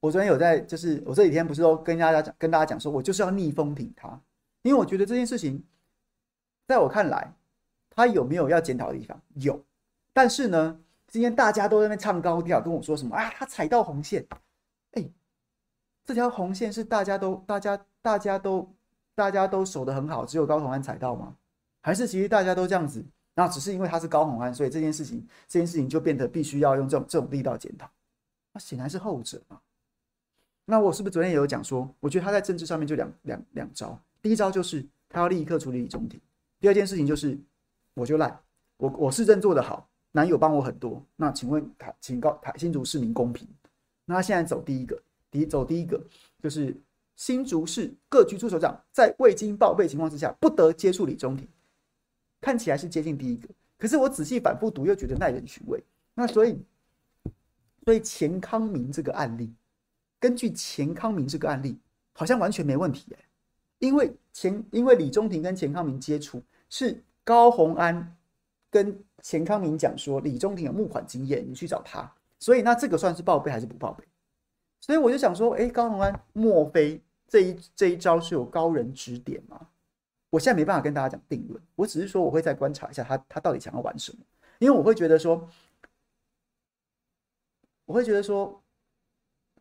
[0.01, 4.21] 我昨天有在，就是我这几天不是都跟大家讲，跟大家讲说，我就是要逆风挺他，
[4.63, 5.65] 因为我觉得这件事情，
[6.67, 7.33] 在我看来，
[7.91, 9.21] 他有没有要检讨的地方？
[9.35, 9.65] 有。
[10.13, 10.79] 但是呢，
[11.09, 13.31] 今天大家都在那唱高调，跟我说什么啊？
[13.31, 14.27] 他踩到红线。
[14.93, 15.11] 哎，
[16.05, 18.71] 这条红线是大家都、大家、大家都、
[19.15, 21.35] 大家都守得很好，只有高虹安踩到吗？
[21.81, 23.05] 还是其实大家都这样子？
[23.39, 27.87] 那只是因为他是高虹安，所以这件事情，这件事情就变得必须要用这种这种力道检讨。
[28.55, 29.61] 那显然是后者嘛。
[30.65, 34.01] 那我是不是昨天也有讲说，我觉得他在政治上面就两两两招。
[34.23, 36.19] 第一招就是他要立刻处理李中庭。
[36.59, 37.39] 第二件事情就是
[37.93, 38.35] 我就赖
[38.79, 41.05] 我我市政做得好，男友帮我很多。
[41.17, 43.47] 那请问台请告台新竹市民公平？
[44.07, 44.99] 那他现在走第一个，
[45.31, 46.03] 第走第一个
[46.43, 46.75] 就是
[47.17, 51.47] 新竹市各局处首长在未经报备情况之下，不得接触李中庭。
[52.47, 55.83] 看起来是接近第一个，可是我仔细反复读又觉得耐人寻味。
[56.15, 56.57] 那所以，
[57.85, 59.53] 所以钱康明这个案例，
[60.21, 61.77] 根据钱康明这个案例，
[62.13, 63.25] 好像完全没问题哎，
[63.81, 66.41] 因为钱因为李中庭跟钱康明接触，
[66.71, 68.17] 是高虹安
[68.71, 74.05] 跟钱康明讲说李中庭有募款经验，你去找他，所以那这个算是报备还是不报备？
[74.81, 79.67] 所以我就想说，哎，高虹安莫非这一这一招是有高人指点吗？
[80.31, 84.19] 我现在没办法跟大家讲定论，我只是说我会再观察一下他他到底想要玩什么，
[84.59, 85.49] 因为我会觉得说，
[87.85, 88.63] 我会觉得说，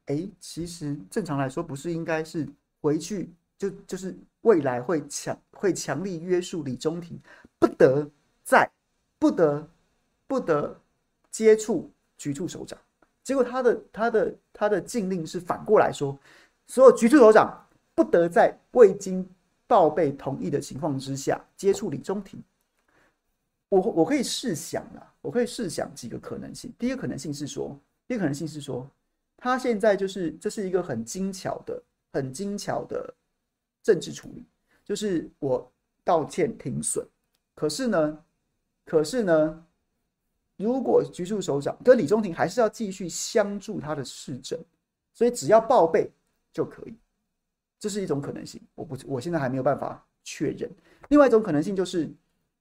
[0.05, 2.47] 哎，其实正常来说不是应该是
[2.82, 7.20] 回去就就是未来会强会强力约束李中庭，
[7.59, 8.09] 不得
[8.43, 8.70] 再
[9.20, 9.68] 不得
[10.28, 10.80] 不得
[11.30, 12.78] 接触局处首长，
[13.24, 16.18] 结果他的他的他的禁令是反过来说，
[16.68, 19.28] 所有局处首长不得在未经
[19.68, 22.41] 报备同意的情况之下接触李中庭，
[23.70, 26.74] 我我可以试想啊，我可以试想几个可能性。
[26.78, 28.89] 第一个可能性是说，第一个可能性是说，
[29.38, 33.13] 他现在就是这是一个很精巧的、很精巧的
[33.84, 34.45] 政治处理，
[34.84, 35.72] 就是我
[36.03, 37.05] 道歉停损，
[37.55, 38.24] 可是呢，
[38.86, 39.66] 可是呢，
[40.57, 44.59] 如果局处首长跟李中庭还是要继续相助他的市政，
[45.13, 46.11] 所以只要报备。
[46.55, 46.95] 就可以。
[47.86, 50.68] 这是一种可能性，我不，我现在还没有办法确认。
[51.10, 52.12] 另外一种可能性就是，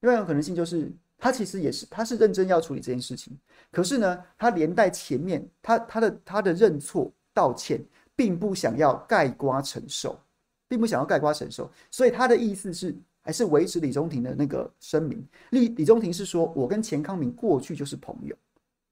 [0.01, 3.35] 另外一种可能性就是，他其实也是，他是认真要处理这件事情，
[3.72, 7.83] 可是呢，他连带前面，他他的他的认错道歉，
[8.14, 10.20] 并不想要盖瓜承受，
[10.68, 15.27] 并不想要盖瓜承受，所以他的意思是，还是维持李中庭的那个声明。
[15.53, 18.37] 李李中庭是说，我跟钱康明过去就是朋友，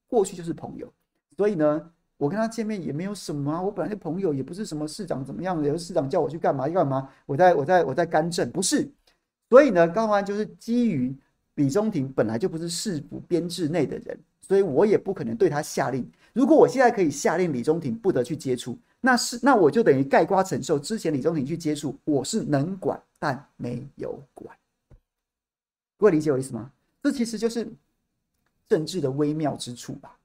[0.08, 0.90] 过去就是朋友，
[1.36, 1.92] 所以呢。
[2.22, 8.88] 我跟他见面也没有什么啊，我本来是朋友，也不是什么市长怎么样的，有市长叫我去干嘛干嘛，我在我在我在干政，不是。
[9.50, 11.12] 所以呢，高安就是基于
[11.56, 14.16] 李中庭本来就不是市府编制内的人，
[14.46, 16.08] 所以我也不可能对他下令。
[16.32, 24.56] 如果我现在可以下令李中庭不得去接触，那是那我就等于盖瓜承受之前李中庭去接触，我是能管但没有管。
[25.98, 26.70] 各位理解我意思吗？
[27.02, 27.66] 这其实就是
[28.68, 30.16] 政治的微妙之处吧。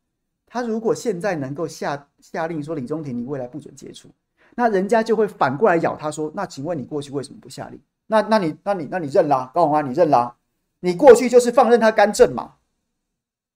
[0.50, 4.10] 他如果现在能够下下令说李中庭，你未来不准接触，
[4.56, 7.80] 那人家就会反过来咬他说，那请问你过去为什么不下令？
[8.08, 10.34] 那那你那你那你认啦，高虹安你认啦，
[10.80, 12.56] 你过去就是放任他干政嘛？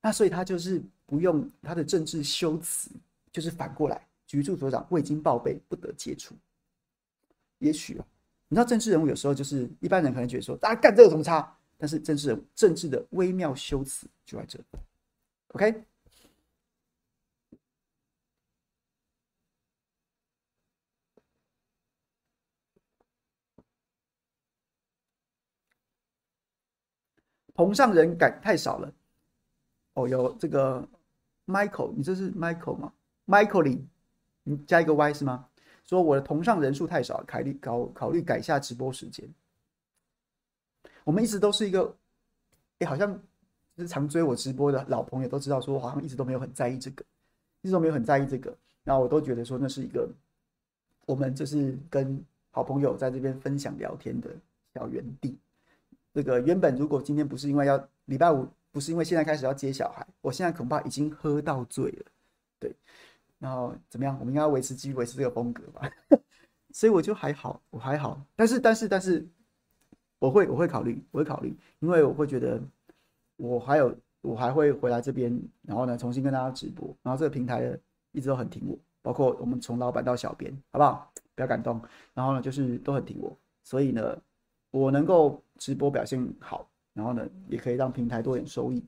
[0.01, 2.91] 那所以他就是不用他的政治修辞，
[3.31, 6.35] 就是反过来，局处所长未经报备不得接触。
[7.59, 8.05] 也许啊，
[8.49, 11.55] 你知道政治人物有时候就是一般人可能觉得说，大家干这有什么差？
[11.77, 14.59] 但是政治人政治的微妙修辞就在这
[15.53, 15.83] ，OK。
[27.63, 28.91] 同上人改太少了，
[29.93, 30.87] 哦，有这个
[31.45, 32.91] Michael，你这是 Michael 吗
[33.27, 33.85] ？Michael 里，
[34.41, 35.47] 你加一个 Y 是吗？
[35.83, 39.31] 说我的同上人数太少，考虑考考虑改下直播时间。
[41.03, 41.95] 我们一直都是一个，
[42.79, 43.13] 哎，好像
[43.75, 47.05] 就是常追我直播的老朋友都知道，说我好像一直都没有很在意这个，
[47.61, 50.09] 一直都没有很在意这个，然后我都觉得说那是一个，
[51.05, 54.31] 我们就是跟好朋友在这边分享聊天的
[54.73, 55.37] 小园地。
[56.13, 62.05] 这个原本如果今天不是因为要礼拜五，不是因为现在开始要接小孩，我现在恐怕已经喝到醉了，
[62.59, 62.75] 对。
[63.39, 64.15] 然后怎么样？
[64.19, 65.89] 我们应该要维持继续维持这个风格吧。
[66.73, 68.21] 所以我就还好，我还好。
[68.35, 69.25] 但是但是但是，
[70.19, 72.61] 我会我会考虑，我会考虑，因为我会觉得
[73.37, 76.93] 我还有我还会回来这边，然后呢重新跟大家直播。
[77.01, 77.77] 然后这个平台
[78.11, 81.11] 一直都很挺我，包括我们从老板到小编，好不好？
[81.35, 81.81] 不要感动。
[82.13, 84.21] 然后呢就是都很挺我，所以呢。
[84.71, 88.83] 我能够直播表现好，然后呢，也可以让平台多点收益。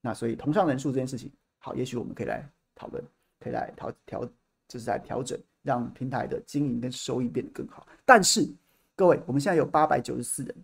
[0.00, 3.02] 那所以同上人数这件事情，好，也许我们可以来讨论，
[3.40, 4.28] 可以来调调，
[4.68, 7.86] 就是来调整，让平台的经营跟收益变得更好。
[8.04, 8.48] 但是
[8.94, 10.54] 各位，我们现在有八百九十四人，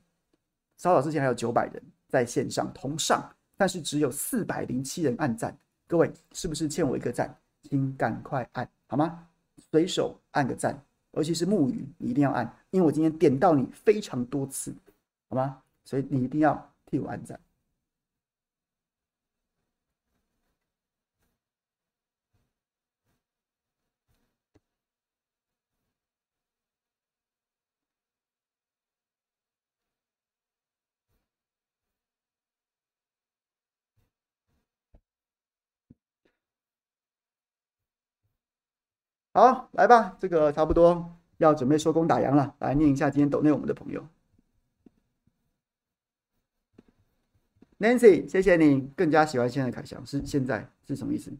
[0.77, 5.57] 稍早之前还有九百人在线上同上，但是只有四百零七人按赞。
[5.87, 7.33] 各位是不是欠我一个赞？
[7.62, 9.27] 请赶快按好吗？
[9.70, 10.81] 随手按个赞。
[11.12, 12.45] 尤其是木鱼，你一定要按，
[12.75, 14.75] 因为我今天点到你非常多次，
[15.29, 15.62] 好吗？
[15.85, 17.39] 所以你一定要替我按赞。
[39.33, 42.57] 好，来吧，这个差不多要准备收工打烊了。
[42.59, 44.05] 来念一下今天抖内我们的朋友
[47.79, 51.33] ，Nancy，谢谢你，更加喜欢现在凯翔是现在是什么意思？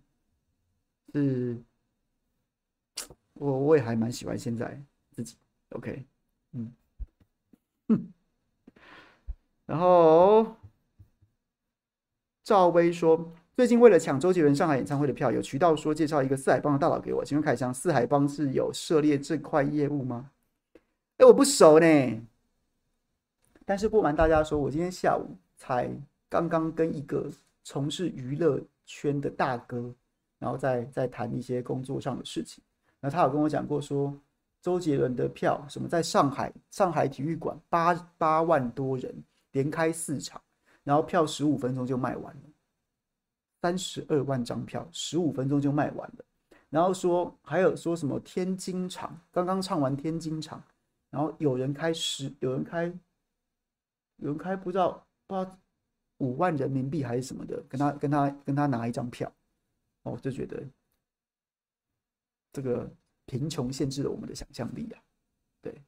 [1.13, 1.63] 是，
[3.33, 4.81] 我我也还蛮喜欢现在
[5.11, 5.37] 自己
[5.71, 6.05] ，OK，
[6.53, 6.73] 嗯，
[7.89, 8.13] 哼，
[9.67, 10.57] 然后
[12.43, 13.33] 赵薇说。
[13.57, 17.25] 最近为了抢周杰伦上海演唱会的票，有渠道说介绍一个四海帮的大佬给我。
[17.25, 20.29] 请问凯翔，四海帮是有涉猎这块业务吗？
[21.19, 21.87] 哎，我不熟呢。
[23.65, 25.89] 但是不瞒大家说，我今天下午才
[26.29, 27.31] 刚刚跟一个
[27.63, 29.95] 从事娱乐圈的大哥，
[30.41, 32.61] 然后在在谈一些工作上的事情。
[32.99, 34.13] 那他有跟我讲过说，
[34.61, 39.15] 周杰伦的票什么在上海上海体育馆八八万多人
[39.53, 40.43] 连开四场，
[40.83, 42.41] 然后票十五分钟就卖完了。
[43.65, 46.25] 三十二万张票，十五分钟就卖完了。
[46.69, 50.62] 然后说还有说什么天津场，刚刚唱完天津场，
[51.09, 52.85] 然后有人开十，有人开，
[54.17, 55.59] 有人开不知道不知道
[56.19, 59.33] 五万人民币还是什么的，跟他跟他跟他拿一张票，
[60.03, 60.62] 哦，就觉得
[62.53, 62.95] 这个
[63.25, 65.01] 贫穷限制了我们的想象力啊。
[65.62, 65.83] 对，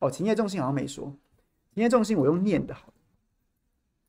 [0.00, 1.16] 哦，勤业重信好像没说。
[1.78, 2.92] 今天重心我用念的好。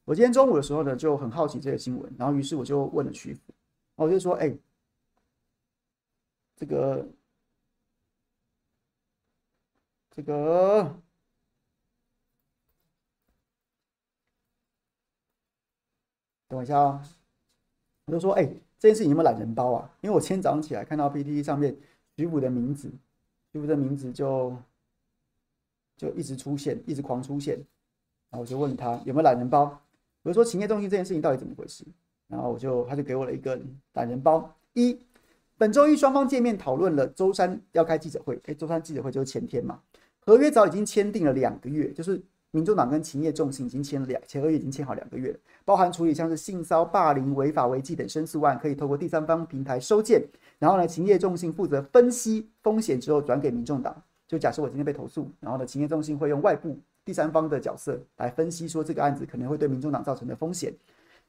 [0.03, 3.41] 我今天中午的时候呢，就很好奇这个新闻，然后于是我就问了徐福，
[3.93, 4.57] 我就说，哎，
[6.55, 7.07] 这个
[10.09, 10.99] 这个，
[16.47, 16.99] 等我一下哦。
[18.05, 18.47] 我就说，哎，
[18.79, 19.95] 这件事情有没有懒人包啊？
[20.01, 21.77] 因为我今天早上起来看到 PPT 上面
[22.17, 22.91] 徐福的名字，
[23.53, 24.57] 徐福的名字就
[25.99, 27.57] 就一直出现，一直狂出现。
[28.31, 29.77] 然后我就问他有没有懒人包。
[30.23, 31.83] 我就说勤业重心这件事情到底怎么回事？
[32.29, 33.59] 然后我就他就给我了一个
[33.93, 34.55] 懒人包。
[34.73, 34.97] 一，
[35.57, 38.39] 本周一双方见面讨论了周三要开记者会。
[38.45, 39.79] 哎，周三记者会就是前天嘛。
[40.19, 42.21] 合约早已经签订了两个月，就是
[42.51, 50.23] 民众党跟勤业重心已经签了两，前合约已经签好两个月了，包含处理像是性骚霸凌、违法违纪等申诉案，可以透过第三方平台收件。
[50.59, 54.03] 然后呢，勤业重心负责分析风险之后转给民众党。
[54.29, 56.77] 就假设我今天被投诉，然后呢，情业重信会用外部。
[57.05, 60.71] 第三方的角色来分析说这个案子可能会对民众党造成的风险，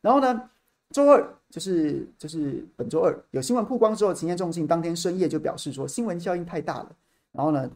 [0.03, 0.51] 然后呢，
[0.91, 6.93] 周二就是就是本周二有新闻曝光之后，情业重信当天深夜就表示说新闻效应太大了，
[7.33, 7.71] 然后呢，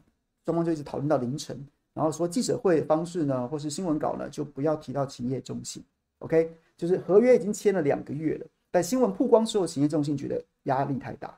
[0.44, 1.58] 双方就一直讨论到凌晨，
[1.94, 5.82] 然后说记者会方式呢，或是新闻稿呢，就不要提到情业重信
[6.18, 11.34] ，OK，就是合约已经签了两个月了，但新闻曝光之后，勤业重信觉得压力太大，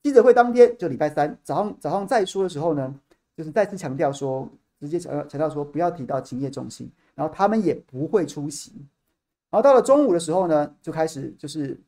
[0.00, 2.94] 记者会当天就礼拜三早上早上再说的时候呢，
[3.36, 4.48] 就是再次强调说。
[4.80, 8.72] 直接强调强调说不要提到勤业重信，然后他们也不会出席。
[9.48, 11.80] 然后到了中午的时候呢，就开始就是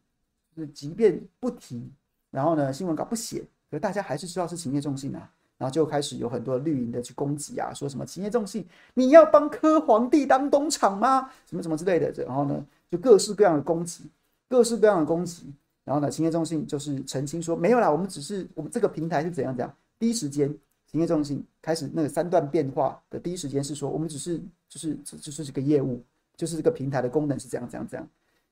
[0.55, 1.91] 是即便不提，
[2.31, 5.31] 然后呢新闻稿不写，可大家还是知道是勤业重信啊。
[5.59, 11.29] 然后就开始有很多绿营的去攻击啊，说什么勤业重信你要帮科皇帝当东厂吗？
[11.45, 12.11] 什么什么之类的。
[12.25, 14.05] 然后呢就各式各样的攻击，
[14.49, 15.53] 各式各样的攻击。
[15.85, 20.57] 然后呢勤业重信就是澄清说没有啦，我们只是我们这个平台是怎样怎样，第一时间。
[20.87, 26.01] 勤业中心开始那个三段变化的第一时间是说，我们只是就是只就是这个业务，
[26.37, 28.09] 就是这个平台的功能是这样这样这样。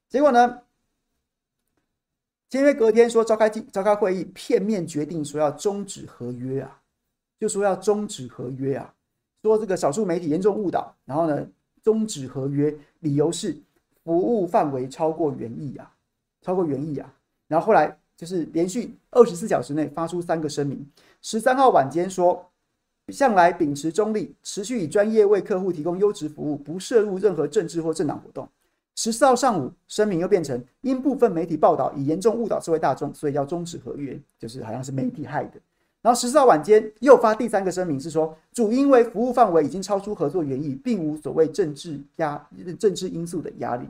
[0.09, 0.61] 结果呢，
[2.51, 6.81] 签约隔天说召开召开会议，片面决定说要终止合约啊，
[7.39, 8.95] 就说要终止合约啊，
[9.43, 11.47] 说这个少数媒体严重误导，然后呢
[11.83, 13.57] 终止合约，理由是
[14.03, 15.95] 服务范围超过原意啊，
[16.43, 17.15] 超过原意啊，
[17.47, 17.97] 然后后来。
[18.17, 20.89] 就是连续二十四小时内发出三个声明。
[21.25, 22.51] 十三号晚间说，
[23.09, 28.47] 向来秉持中立，持续以专业为客户提供优质服务，不涉入任何政治或政党活动。
[28.95, 35.59] 十四号上午声明又变成，因部分媒体报道已严重误导社会大众，所以要终止合约，就是好像是媒体害的。
[36.03, 42.47] 然后十四号晚间又发第三个声明，是说主因为服务范围已经超出合作原意，并无所谓政治压
[42.79, 43.89] 政治因素的压力。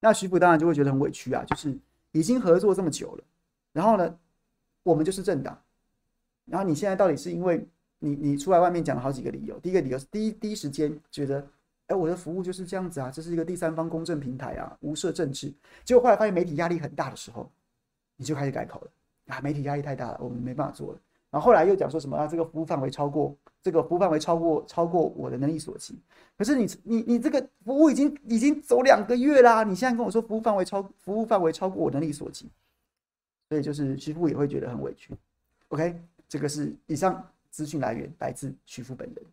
[0.00, 1.72] 那徐府当然就会觉得很委屈啊，就是
[2.10, 3.22] 已经合作这么久了。
[3.72, 4.12] 然后呢，
[4.82, 5.56] 我们就是政党。
[6.44, 7.66] 然后你现在到底是因为
[7.98, 9.58] 你你出来外面讲了好几个理由。
[9.60, 11.46] 第一个理由是第一第一时间觉得，
[11.86, 15.52] 哎，我的服务就是这样子啊，这是一个第三方公正平台啊，无涉政治。
[15.84, 17.50] 结果后来发现媒体压力很大的时候，
[18.16, 18.90] 你就开始改口了
[19.28, 20.98] 啊，媒体压力太大了，我们没办法做了。
[21.30, 25.98] 然后后来又讲说什么啊，这个服务范围超过这个服务范围超过超过我的能力所及。
[26.36, 32.50] 可是你你你这个服务已经已经走两个月啦，你现在跟我说服务范围超服务范围超过我能力所及。
[33.48, 35.14] 所以就是徐福也会觉得很委屈。
[35.68, 36.02] OK，
[36.32, 39.26] 这个是以上资讯来源来自徐福本人。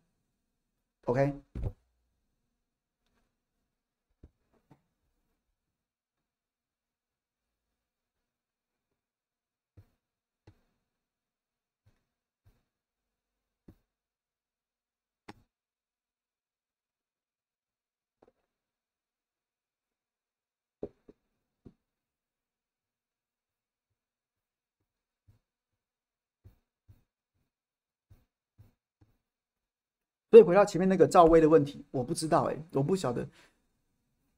[1.05, 1.33] OK。
[30.29, 33.27] 所以回到前面那个赵薇的问题，我不知道哎、我不晓得。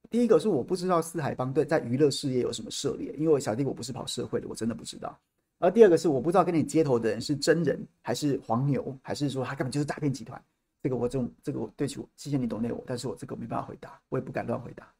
[0.09, 5.17] 第一个是我不知道四海帮对在娱乐事业有什么涉猎，因为我小弟我不是跑社会的，我真的不知道。
[5.59, 10.41] 而第二个是我不知道跟你接头的人是真人还是黄牛，还是说他根本就是诈骗集团。
[10.81, 14.91] 这个我这种这个我对不起我，谢谢你懂内我，但是我这个没办法回答，我也不敢乱回答。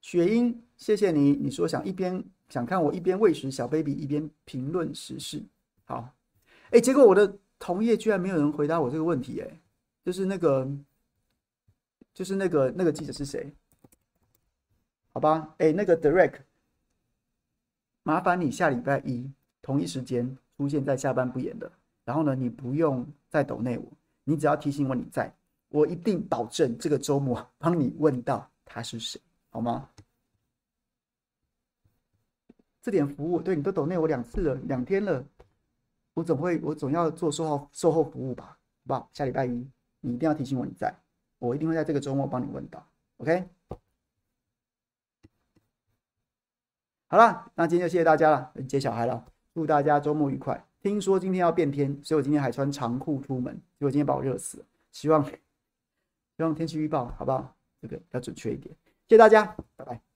[0.00, 5.42] 雪英，谢谢你，你说想一边想看我一边喂食小 baby 一边评论时事。
[5.90, 6.08] 好，
[6.70, 9.60] 哎，结果我的同业居然没有人回答我这个问题，哎，
[10.04, 10.64] 就是那个，
[12.14, 13.52] 就是那个那个记者是谁？
[15.12, 16.42] 好吧，哎，那个 Direct，
[18.04, 19.28] 麻烦你下礼拜一
[19.60, 21.68] 同一时间出现在下班不演的，
[22.04, 23.84] 然后呢，你不用再抖内我，
[24.22, 25.34] 你只要提醒我你在，
[25.70, 29.90] 我一定保证这个周末帮你问到他是谁，好吗？
[32.80, 35.24] 这点服务，对你都抖内我两次了，两天了。
[36.20, 38.56] 我总会我总要做售后售后服务吧好
[38.86, 39.10] 不好？
[39.14, 39.66] 下礼拜一
[40.00, 40.94] 你一定要提醒我你在
[41.38, 43.48] 我一定会在这个周末帮你问到 ok
[47.08, 50.62] 好啦那今天就谢谢大家了接小孩了祝大家周末愉快。
[50.82, 57.56] 听说今天要变天所以我今天还穿长裤出门结果今天把我热死了希望希望天气预报好不好？
[57.80, 58.74] 这个要准确一点。
[59.08, 60.09] 谢谢大家拜拜。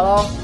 [0.00, 0.39] 好不好喽？